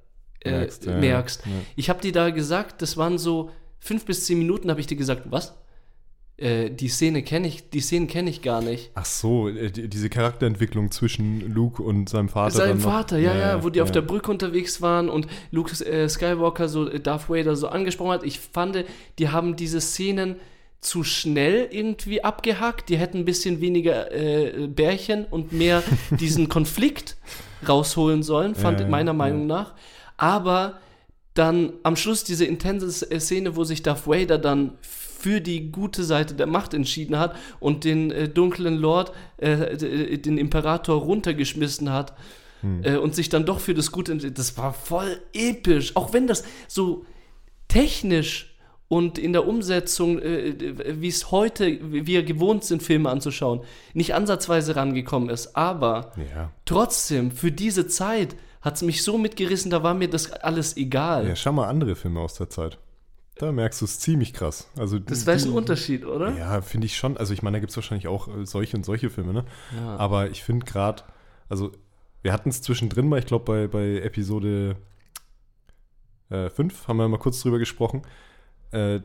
[0.41, 0.87] äh, merkst.
[0.87, 1.45] Ja, merkst.
[1.45, 1.53] Ja.
[1.77, 3.51] Ich habe dir da gesagt, das waren so
[3.81, 5.55] fünf bis zehn Minuten, habe ich dir gesagt, was?
[6.41, 8.91] Äh, die Szene kenne ich, die Szenen kenne ich gar nicht.
[8.95, 12.57] Ach so, äh, die, diese Charakterentwicklung zwischen Luke und seinem Vater.
[12.57, 13.85] Seinem Vater, ja, ja, ja, wo die ja.
[13.85, 18.13] auf der Brücke unterwegs waren und Luke äh, Skywalker so äh, Darth Vader so angesprochen
[18.13, 18.25] hat.
[18.25, 18.85] Ich fand,
[19.19, 20.37] die haben diese Szenen
[20.81, 22.89] zu schnell irgendwie abgehackt.
[22.89, 27.19] Die hätten ein bisschen weniger äh, Bärchen und mehr diesen Konflikt
[27.69, 29.75] rausholen sollen, fand ja, meiner Meinung nach.
[30.17, 30.79] Aber
[31.35, 34.79] dann am Schluss diese intense Szene, wo sich Darth Vader dann
[35.21, 40.39] für die gute Seite der Macht entschieden hat und den äh, dunklen Lord, äh, den
[40.39, 42.15] Imperator runtergeschmissen hat
[42.63, 42.83] hm.
[42.85, 45.95] äh, und sich dann doch für das Gute entschieden Das war voll episch.
[45.95, 47.05] Auch wenn das so
[47.69, 48.57] technisch
[48.89, 50.55] und in der Umsetzung, äh,
[51.01, 53.61] wie es heute, wie wir gewohnt sind, Filme anzuschauen,
[53.93, 55.55] nicht ansatzweise rangekommen ist.
[55.55, 56.51] Aber ja.
[56.65, 61.29] trotzdem, für diese Zeit hat es mich so mitgerissen, da war mir das alles egal.
[61.29, 62.79] Ja, schau mal andere Filme aus der Zeit.
[63.41, 64.69] Da merkst du es ziemlich krass.
[64.77, 66.37] Also das wäre ein Unterschied, oder?
[66.37, 67.17] Ja, finde ich schon.
[67.17, 69.47] Also ich meine, da gibt es wahrscheinlich auch äh, solche und solche Filme, ne?
[69.75, 69.97] Ja.
[69.97, 71.05] Aber ich finde gerade,
[71.49, 71.73] also
[72.21, 74.77] wir hatten es zwischendrin mal, ich glaube bei, bei Episode
[76.29, 78.03] 5 äh, haben wir mal kurz drüber gesprochen,
[78.73, 79.01] äh,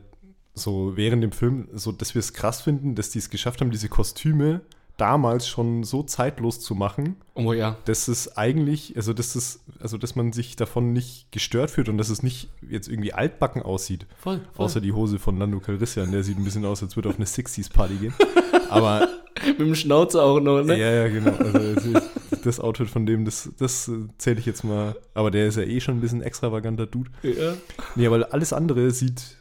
[0.52, 3.70] so während dem Film, so dass wir es krass finden, dass die es geschafft haben,
[3.70, 4.60] diese Kostüme
[4.96, 7.76] damals schon so zeitlos zu machen, oh ja.
[7.84, 11.98] dass es eigentlich, also dass es, also dass man sich davon nicht gestört fühlt und
[11.98, 14.06] dass es nicht jetzt irgendwie altbacken aussieht.
[14.18, 14.64] Voll, voll.
[14.64, 17.16] Außer die Hose von Lando Calrissian, der sieht ein bisschen aus, als würde er auf
[17.16, 18.14] eine 60s-Party gehen.
[18.70, 19.08] Aber.
[19.46, 20.78] Mit dem Schnauze auch noch, ne?
[20.78, 21.32] Ja, ja, genau.
[21.32, 22.00] Also
[22.42, 24.96] das Outfit von dem, das, das zähle ich jetzt mal.
[25.12, 27.10] Aber der ist ja eh schon ein bisschen extravaganter Dude.
[27.22, 27.54] Ja.
[27.96, 29.36] Nee, aber alles andere sieht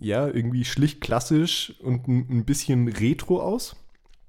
[0.00, 3.76] ja irgendwie schlicht klassisch und ein bisschen retro aus.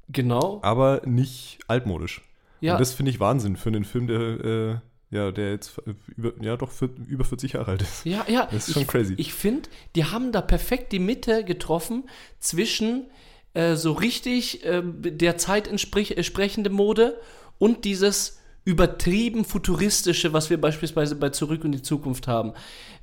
[0.09, 0.59] Genau.
[0.63, 2.21] Aber nicht altmodisch.
[2.61, 2.73] Ja.
[2.73, 4.75] Und das finde ich Wahnsinn für einen Film, der, äh,
[5.15, 5.81] ja, der jetzt
[6.15, 8.05] über, ja, doch für, über 40 Jahre alt ist.
[8.05, 8.47] Ja, ja.
[8.51, 9.13] Das ist schon ich, crazy.
[9.17, 12.03] Ich finde, die haben da perfekt die Mitte getroffen
[12.39, 13.07] zwischen
[13.53, 17.19] äh, so richtig äh, der Zeit entsprechende Mode
[17.57, 22.53] und dieses übertrieben futuristische, was wir beispielsweise bei Zurück in die Zukunft haben.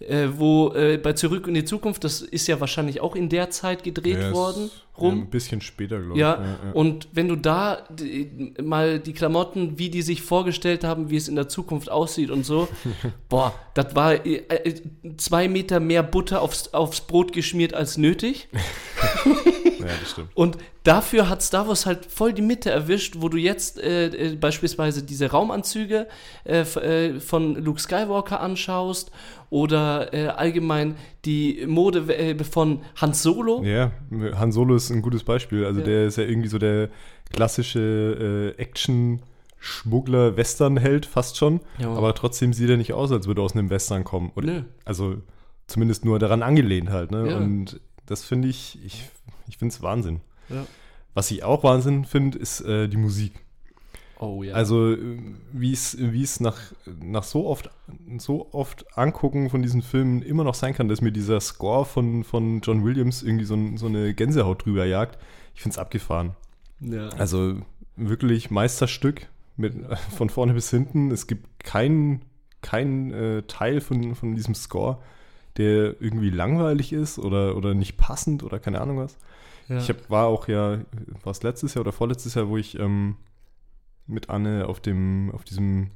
[0.01, 3.51] Äh, wo äh, bei Zurück in die Zukunft, das ist ja wahrscheinlich auch in der
[3.51, 4.73] Zeit gedreht ja, worden.
[4.99, 5.17] Rum.
[5.17, 6.41] Ja, ein bisschen später, glaube ja, ich.
[6.41, 11.17] Ja, und wenn du da die, mal die Klamotten, wie die sich vorgestellt haben, wie
[11.17, 12.69] es in der Zukunft aussieht und so,
[13.29, 14.75] boah, das war äh, äh,
[15.17, 18.49] zwei Meter mehr Butter aufs, aufs Brot geschmiert als nötig.
[19.25, 20.31] ja, das stimmt.
[20.35, 24.37] Und dafür hat Star Wars halt voll die Mitte erwischt, wo du jetzt äh, äh
[24.37, 26.09] beispielsweise diese Raumanzüge
[26.45, 29.11] äh, äh, von Luke Skywalker anschaust
[29.51, 33.63] oder äh, allgemein die Mode äh, von Han Solo.
[33.63, 35.65] Ja, Han Solo ist ein gutes Beispiel.
[35.65, 35.87] Also ja.
[35.87, 36.89] der ist ja irgendwie so der
[37.33, 39.23] klassische Action-
[39.65, 41.89] Schmuggler Western-Held fast schon, ja.
[41.89, 44.33] aber trotzdem sieht er nicht aus, als würde er aus einem Western kommen.
[44.35, 44.63] Oder, Nö.
[44.85, 45.19] Also
[45.69, 47.13] zumindest nur daran angelehnt halt.
[47.13, 47.31] Ne?
[47.31, 47.37] Ja.
[47.37, 47.81] Und
[48.13, 49.09] das finde ich, ich,
[49.49, 50.21] ich finde es Wahnsinn.
[50.49, 50.67] Ja.
[51.15, 53.33] Was ich auch Wahnsinn finde, ist äh, die Musik.
[54.19, 54.55] Oh ja.
[54.55, 54.97] Also
[55.53, 56.59] wie es nach,
[57.01, 57.71] nach so oft
[58.19, 62.23] so oft angucken von diesen Filmen immer noch sein kann, dass mir dieser Score von,
[62.23, 65.19] von John Williams irgendwie so, so eine Gänsehaut drüber jagt.
[65.57, 66.37] Ich finde es abgefahren.
[66.81, 67.09] Ja.
[67.11, 67.57] Also
[67.97, 69.75] wirklich Meisterstück mit,
[70.17, 71.11] von vorne bis hinten.
[71.11, 72.23] Es gibt keinen
[72.61, 74.99] kein, äh, Teil von, von diesem Score,
[75.57, 79.19] der irgendwie langweilig ist oder, oder nicht passend oder keine Ahnung was.
[79.69, 79.79] Ja.
[79.79, 80.79] Ich hab, war auch ja,
[81.23, 83.17] war es letztes Jahr oder vorletztes Jahr, wo ich ähm,
[84.07, 85.91] mit Anne auf dem, auf diesem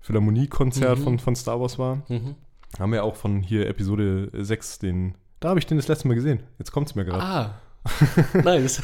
[0.00, 1.02] Philharmonie-Konzert mhm.
[1.02, 2.02] von, von Star Wars war.
[2.08, 2.34] Mhm.
[2.78, 6.14] Haben wir auch von hier Episode 6 den, da habe ich den das letzte Mal
[6.14, 6.40] gesehen.
[6.58, 7.22] Jetzt kommt es mir gerade.
[7.22, 7.60] Ah.
[8.44, 8.82] nice.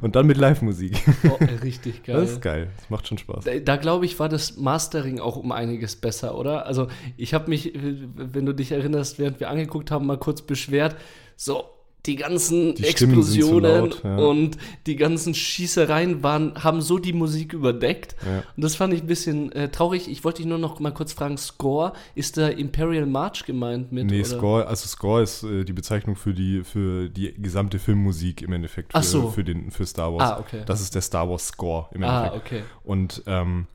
[0.00, 1.02] Und dann mit Live-Musik.
[1.28, 2.16] Oh, richtig geil.
[2.20, 2.70] Das ist geil.
[2.76, 3.44] Das macht schon Spaß.
[3.44, 6.66] Da, da glaube ich, war das Mastering auch um einiges besser, oder?
[6.66, 10.96] Also, ich habe mich, wenn du dich erinnerst, während wir angeguckt haben, mal kurz beschwert.
[11.36, 11.64] So,
[12.06, 14.16] die ganzen die Explosionen laut, ja.
[14.16, 18.14] und die ganzen Schießereien waren, haben so die Musik überdeckt.
[18.26, 18.42] Ja.
[18.56, 20.10] Und das fand ich ein bisschen äh, traurig.
[20.10, 24.06] Ich wollte dich nur noch mal kurz fragen, Score, ist da Imperial March gemeint mit?
[24.06, 24.28] Nee, oder?
[24.28, 28.92] Score, also Score ist äh, die Bezeichnung für die, für die gesamte Filmmusik im Endeffekt.
[28.92, 29.30] Für, Ach so.
[29.30, 30.30] für, den, für Star Wars.
[30.30, 30.62] Ah, okay.
[30.66, 32.34] Das ist der Star Wars Score im ah, Endeffekt.
[32.34, 32.62] Ah, okay.
[32.84, 33.66] Und ähm,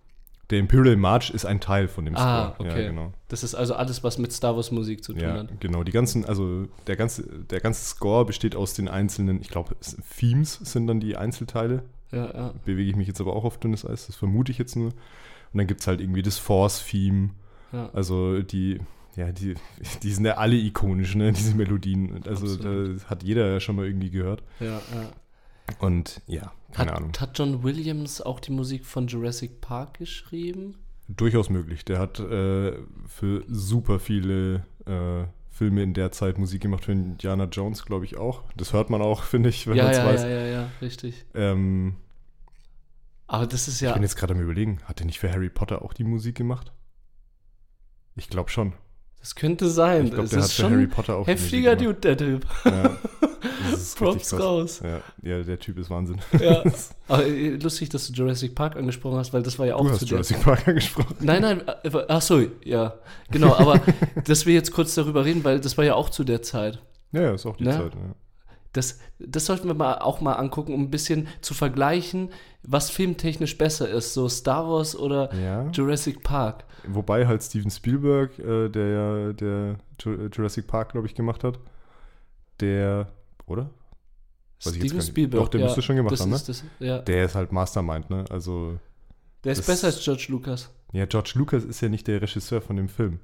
[0.50, 2.70] der Imperial March ist ein Teil von dem ah, Score.
[2.70, 2.84] okay.
[2.84, 3.14] Ja, genau.
[3.28, 5.60] Das ist also alles, was mit Star Wars Musik zu tun ja, hat.
[5.60, 9.76] Genau, die ganzen, also der ganze, der ganze Score besteht aus den einzelnen, ich glaube,
[10.18, 11.84] Themes sind dann die Einzelteile.
[12.12, 12.54] Ja, ja.
[12.66, 14.88] Bewege ich mich jetzt aber auch auf dünnes Eis, das vermute ich jetzt nur.
[14.88, 17.30] Und dann gibt es halt irgendwie das Force-Theme.
[17.72, 17.89] Ja.
[17.93, 18.80] Also die,
[19.16, 19.54] ja, die,
[20.02, 22.24] die sind ja alle ikonisch, ne, diese Melodien.
[22.26, 23.02] Also Absolut.
[23.02, 24.41] da hat jeder ja schon mal irgendwie gehört.
[24.60, 25.12] Ja, ja.
[25.80, 27.12] Und ja, keine hat, Ahnung.
[27.20, 30.76] Hat John Williams auch die Musik von Jurassic Park geschrieben?
[31.08, 31.86] Durchaus möglich.
[31.86, 32.74] Der hat äh,
[33.08, 38.18] für super viele äh, Filme in der Zeit Musik gemacht für Indiana Jones, glaube ich
[38.18, 38.44] auch.
[38.56, 40.22] Das hört man auch, finde ich, wenn ja, man es ja, weiß.
[40.22, 41.26] Ja, ja, ja, richtig.
[41.34, 41.96] Ähm,
[43.28, 43.90] Aber das ist ja.
[43.90, 46.36] Ich bin jetzt gerade am Überlegen, hat er nicht für Harry Potter auch die Musik
[46.36, 46.72] gemacht?
[48.16, 48.74] Ich glaube schon.
[49.20, 50.06] Das könnte sein.
[50.06, 52.46] Ich glaube, der hat für Harry Potter auch Heftiger Dude, der Typ.
[52.64, 52.98] Ja.
[53.96, 54.82] Props raus.
[54.84, 56.18] Ja, ja, der Typ ist Wahnsinn.
[56.40, 56.64] Ja.
[57.08, 59.92] Aber äh, lustig, dass du Jurassic Park angesprochen hast, weil das war ja auch du
[59.92, 61.16] hast Jurassic Park angesprochen.
[61.20, 62.96] Nein, nein, äh, ach so, ja.
[63.32, 63.82] Genau, aber
[64.26, 66.80] dass wir jetzt kurz darüber reden, weil das war ja auch zu der Zeit.
[67.12, 67.72] Ja, ja ist auch die ne?
[67.72, 68.16] Zeit, ja.
[68.74, 72.30] Das, das sollten wir mal auch mal angucken, um ein bisschen zu vergleichen,
[72.62, 75.68] was filmtechnisch besser ist, so Star Wars oder ja.
[75.72, 76.66] Jurassic Park.
[76.88, 79.76] Wobei halt Steven Spielberg, äh, der ja der
[80.32, 81.60] Jurassic Park, glaube ich, gemacht hat,
[82.60, 83.08] der,
[83.50, 83.70] oder?
[84.64, 85.43] Weiß Steven Spielberg.
[85.43, 86.41] Doch, der ja, müsste schon gemacht haben, ne?
[86.45, 87.00] Das, ja.
[87.00, 88.26] Der ist halt Mastermind, ne?
[88.30, 88.78] Also.
[89.43, 90.70] Der ist besser als George Lucas.
[90.91, 93.20] Ja, George Lucas ist ja nicht der Regisseur von dem Film.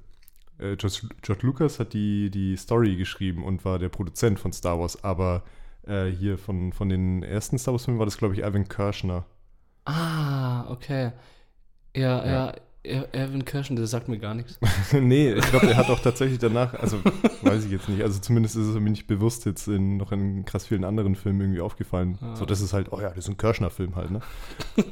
[0.58, 4.80] Äh, George, George, Lucas hat die, die Story geschrieben und war der Produzent von Star
[4.80, 5.42] Wars, aber
[5.86, 9.26] äh, hier von, von den ersten Star Wars-Filmen war das, glaube ich, Evan Kirschner.
[9.84, 11.12] Ah, okay.
[11.94, 12.54] Ja, ja, ja.
[12.86, 14.58] Erwin Kirschner, der sagt mir gar nichts.
[14.92, 16.98] nee, ich glaube, er hat auch tatsächlich danach, also
[17.42, 20.44] weiß ich jetzt nicht, also zumindest ist es mir nicht bewusst jetzt in noch in
[20.44, 22.18] krass vielen anderen Filmen irgendwie aufgefallen.
[22.20, 22.36] Ah.
[22.36, 24.20] So, das ist halt, oh ja, das ist ein Kirschner-Film halt, ne?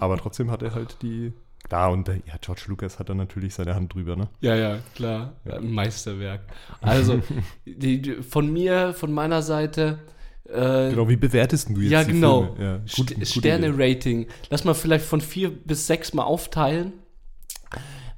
[0.01, 1.32] Aber trotzdem hat er halt die
[1.68, 4.28] Klar, und ja, George Lucas hat da natürlich seine Hand drüber, ne?
[4.40, 5.32] Ja, ja, klar.
[5.47, 5.55] Ja.
[5.55, 6.42] Ein Meisterwerk.
[6.82, 7.22] Also,
[7.64, 9.99] die, die, von mir, von meiner Seite.
[10.47, 12.55] Äh, genau, wie bewertest du jetzt ja, genau.
[12.61, 14.26] Ja, gut, Sterne-Rating.
[14.51, 16.92] Lass mal vielleicht von vier bis sechs mal aufteilen,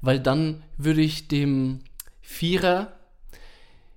[0.01, 1.81] weil dann würde ich dem
[2.21, 2.93] Vierer.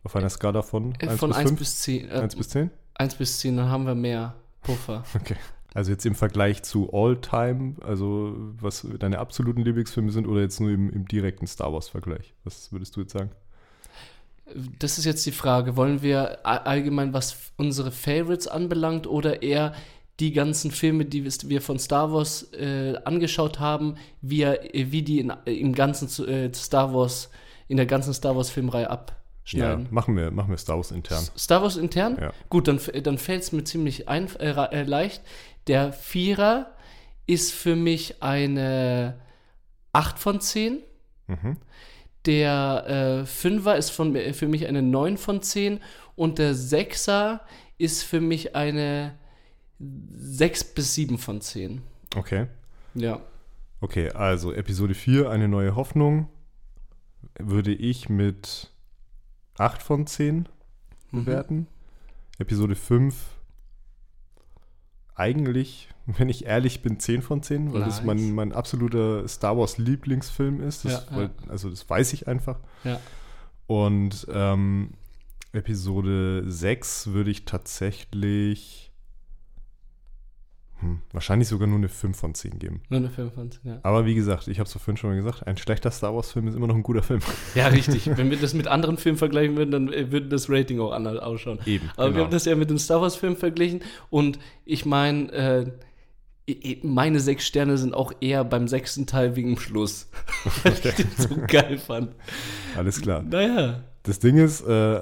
[0.03, 2.10] Auf einer Skala von 1 äh, von bis 1 bis 10.
[2.10, 2.72] Äh, 1 bis 10?
[2.95, 5.03] 1 bis 10, dann haben wir mehr Puffer.
[5.16, 5.36] Okay.
[5.76, 10.72] Also jetzt im Vergleich zu All-Time, also was deine absoluten Lieblingsfilme sind oder jetzt nur
[10.72, 12.34] im, im direkten Star Wars-Vergleich?
[12.43, 13.30] Was würdest du jetzt sagen?
[14.80, 15.76] Das ist jetzt die Frage.
[15.76, 19.76] Wollen wir allgemein, was unsere Favorites anbelangt, oder eher
[20.20, 25.34] die ganzen Filme, die wir von Star Wars äh, angeschaut haben, wie, wie die in,
[25.45, 27.30] im ganzen äh, Star Wars,
[27.67, 29.86] in der ganzen Star Wars-Filmreihe abschneiden?
[29.86, 31.24] Ja, machen wir, machen wir Star Wars intern.
[31.38, 32.17] Star Wars intern?
[32.20, 32.34] Ja.
[32.49, 35.22] Gut, dann, dann fällt es mir ziemlich ein, äh, äh, leicht.
[35.67, 36.72] Der Vierer
[37.26, 39.22] ist für mich eine
[39.93, 40.80] 8 von 10.
[41.28, 41.57] Mhm.
[42.26, 45.80] Der äh, Fünfer ist von, für mich eine 9 von 10
[46.15, 47.41] und der Sechser
[47.78, 49.13] ist für mich eine
[49.80, 51.82] 6 bis 7 von 10.
[52.15, 52.47] Okay.
[52.95, 53.21] Ja.
[53.82, 56.27] Okay, also Episode 4, eine neue Hoffnung,
[57.38, 58.71] würde ich mit
[59.57, 60.45] 8 von 10 mhm.
[61.11, 61.55] bewerten.
[61.55, 61.67] Mhm.
[62.39, 63.15] Episode 5
[65.15, 67.97] eigentlich, wenn ich ehrlich bin, 10 von 10, weil nice.
[67.97, 70.86] das mein, mein absoluter Star Wars Lieblingsfilm ist.
[70.86, 72.59] Das, ja, weil, also das weiß ich einfach.
[72.84, 72.99] Ja.
[73.67, 74.91] Und ähm,
[75.51, 78.89] Episode 6 würde ich tatsächlich
[80.82, 82.82] hm, wahrscheinlich sogar nur eine 5 von 10 geben.
[82.89, 83.80] Nur eine 5 von 10, ja.
[83.84, 86.55] Aber wie gesagt, ich habe es vorhin schon mal gesagt, ein schlechter Star Wars-Film ist
[86.55, 87.19] immer noch ein guter Film.
[87.55, 88.09] Ja, richtig.
[88.15, 91.17] Wenn wir das mit anderen Filmen vergleichen würden, dann äh, würde das Rating auch anders
[91.19, 91.59] ausschauen.
[91.65, 91.89] Eben.
[91.95, 92.15] Aber genau.
[92.17, 95.71] wir haben das ja mit dem Star Wars-Film verglichen und ich meine, äh,
[96.84, 100.09] meine sechs Sterne sind auch eher beim sechsten Teil wegen dem Schluss.
[100.63, 102.15] weil ich den so geil fand.
[102.77, 103.23] Alles klar.
[103.23, 103.84] Naja.
[104.03, 105.01] Das Ding ist, äh,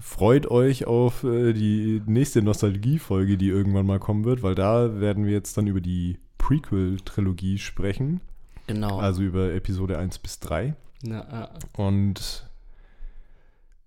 [0.00, 5.24] freut euch auf äh, die nächste Nostalgie-Folge, die irgendwann mal kommen wird, weil da werden
[5.24, 8.20] wir jetzt dann über die Prequel-Trilogie sprechen.
[8.66, 8.98] Genau.
[8.98, 10.74] Also über Episode 1 bis 3.
[11.02, 11.50] Ja, ja.
[11.76, 12.48] Und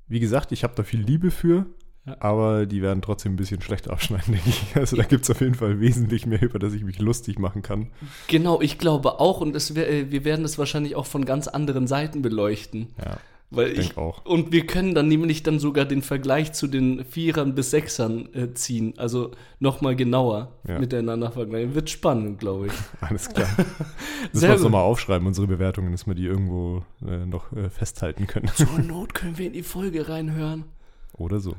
[0.08, 1.66] wie gesagt, ich habe da viel Liebe für,
[2.06, 2.16] ja.
[2.20, 4.76] aber die werden trotzdem ein bisschen schlecht abschneiden, denke ich.
[4.76, 7.62] Also da gibt es auf jeden Fall wesentlich mehr, über das ich mich lustig machen
[7.62, 7.92] kann.
[8.28, 12.22] Genau, ich glaube auch und es, wir werden es wahrscheinlich auch von ganz anderen Seiten
[12.22, 12.88] beleuchten.
[13.04, 13.18] Ja.
[13.50, 14.26] Weil ich, ich auch.
[14.26, 18.54] Und wir können dann nämlich dann sogar den Vergleich zu den Vierern bis Sechsern äh,
[18.54, 18.94] ziehen.
[18.98, 20.80] Also nochmal genauer ja.
[20.80, 21.74] miteinander vergleichen.
[21.74, 22.74] Wird spannend, glaube ich.
[23.02, 23.48] Alles klar.
[24.34, 28.28] Müssen wir uns nochmal aufschreiben, unsere Bewertungen, dass wir die irgendwo äh, noch äh, festhalten
[28.28, 28.50] können.
[28.54, 30.66] Zur Not können wir in die Folge reinhören.
[31.14, 31.56] Oder so.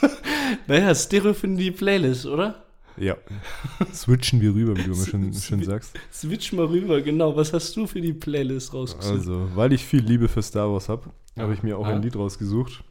[0.66, 2.62] naja, Stereo für die Playlist, oder?
[2.96, 3.16] Ja.
[3.92, 5.98] Switchen wir rüber, wie du mir schon, schon sagst.
[6.12, 7.34] Switch mal rüber, genau.
[7.36, 9.14] Was hast du für die Playlist rausgesucht?
[9.14, 11.90] Also, weil ich viel Liebe für Star Wars habe, habe ich mir auch ah.
[11.90, 12.84] ein Lied rausgesucht.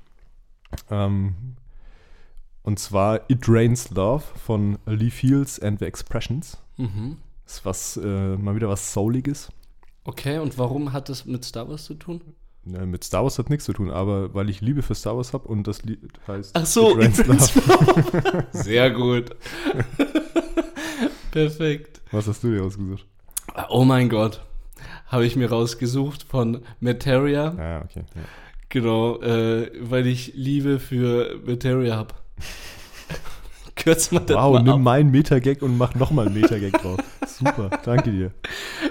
[0.89, 1.35] Ähm,
[2.63, 6.57] und zwar It Rains Love von Lee Fields and the Expressions.
[6.77, 7.17] Mhm.
[7.45, 9.49] Das ist was, äh, mal wieder was Souliges.
[10.03, 12.21] Okay, und warum hat das mit Star Wars zu tun?
[12.65, 15.33] Ja, mit Star Wars hat nichts zu tun, aber weil ich Liebe für Star Wars
[15.33, 16.99] habe und das Lied heißt Ach so.
[18.51, 19.35] Sehr gut.
[21.31, 22.01] Perfekt.
[22.11, 23.05] Was hast du dir ausgesucht?
[23.69, 24.41] Oh mein Gott.
[25.07, 27.55] Habe ich mir rausgesucht von Materia.
[27.57, 28.05] Ah, okay.
[28.15, 28.21] Ja.
[28.69, 32.13] Genau, äh, weil ich Liebe für Materia habe.
[33.75, 36.99] Kürz mal das Wow, mal nimm meinen Metagag und mach nochmal einen Metagag drauf.
[37.25, 38.31] Super, danke dir.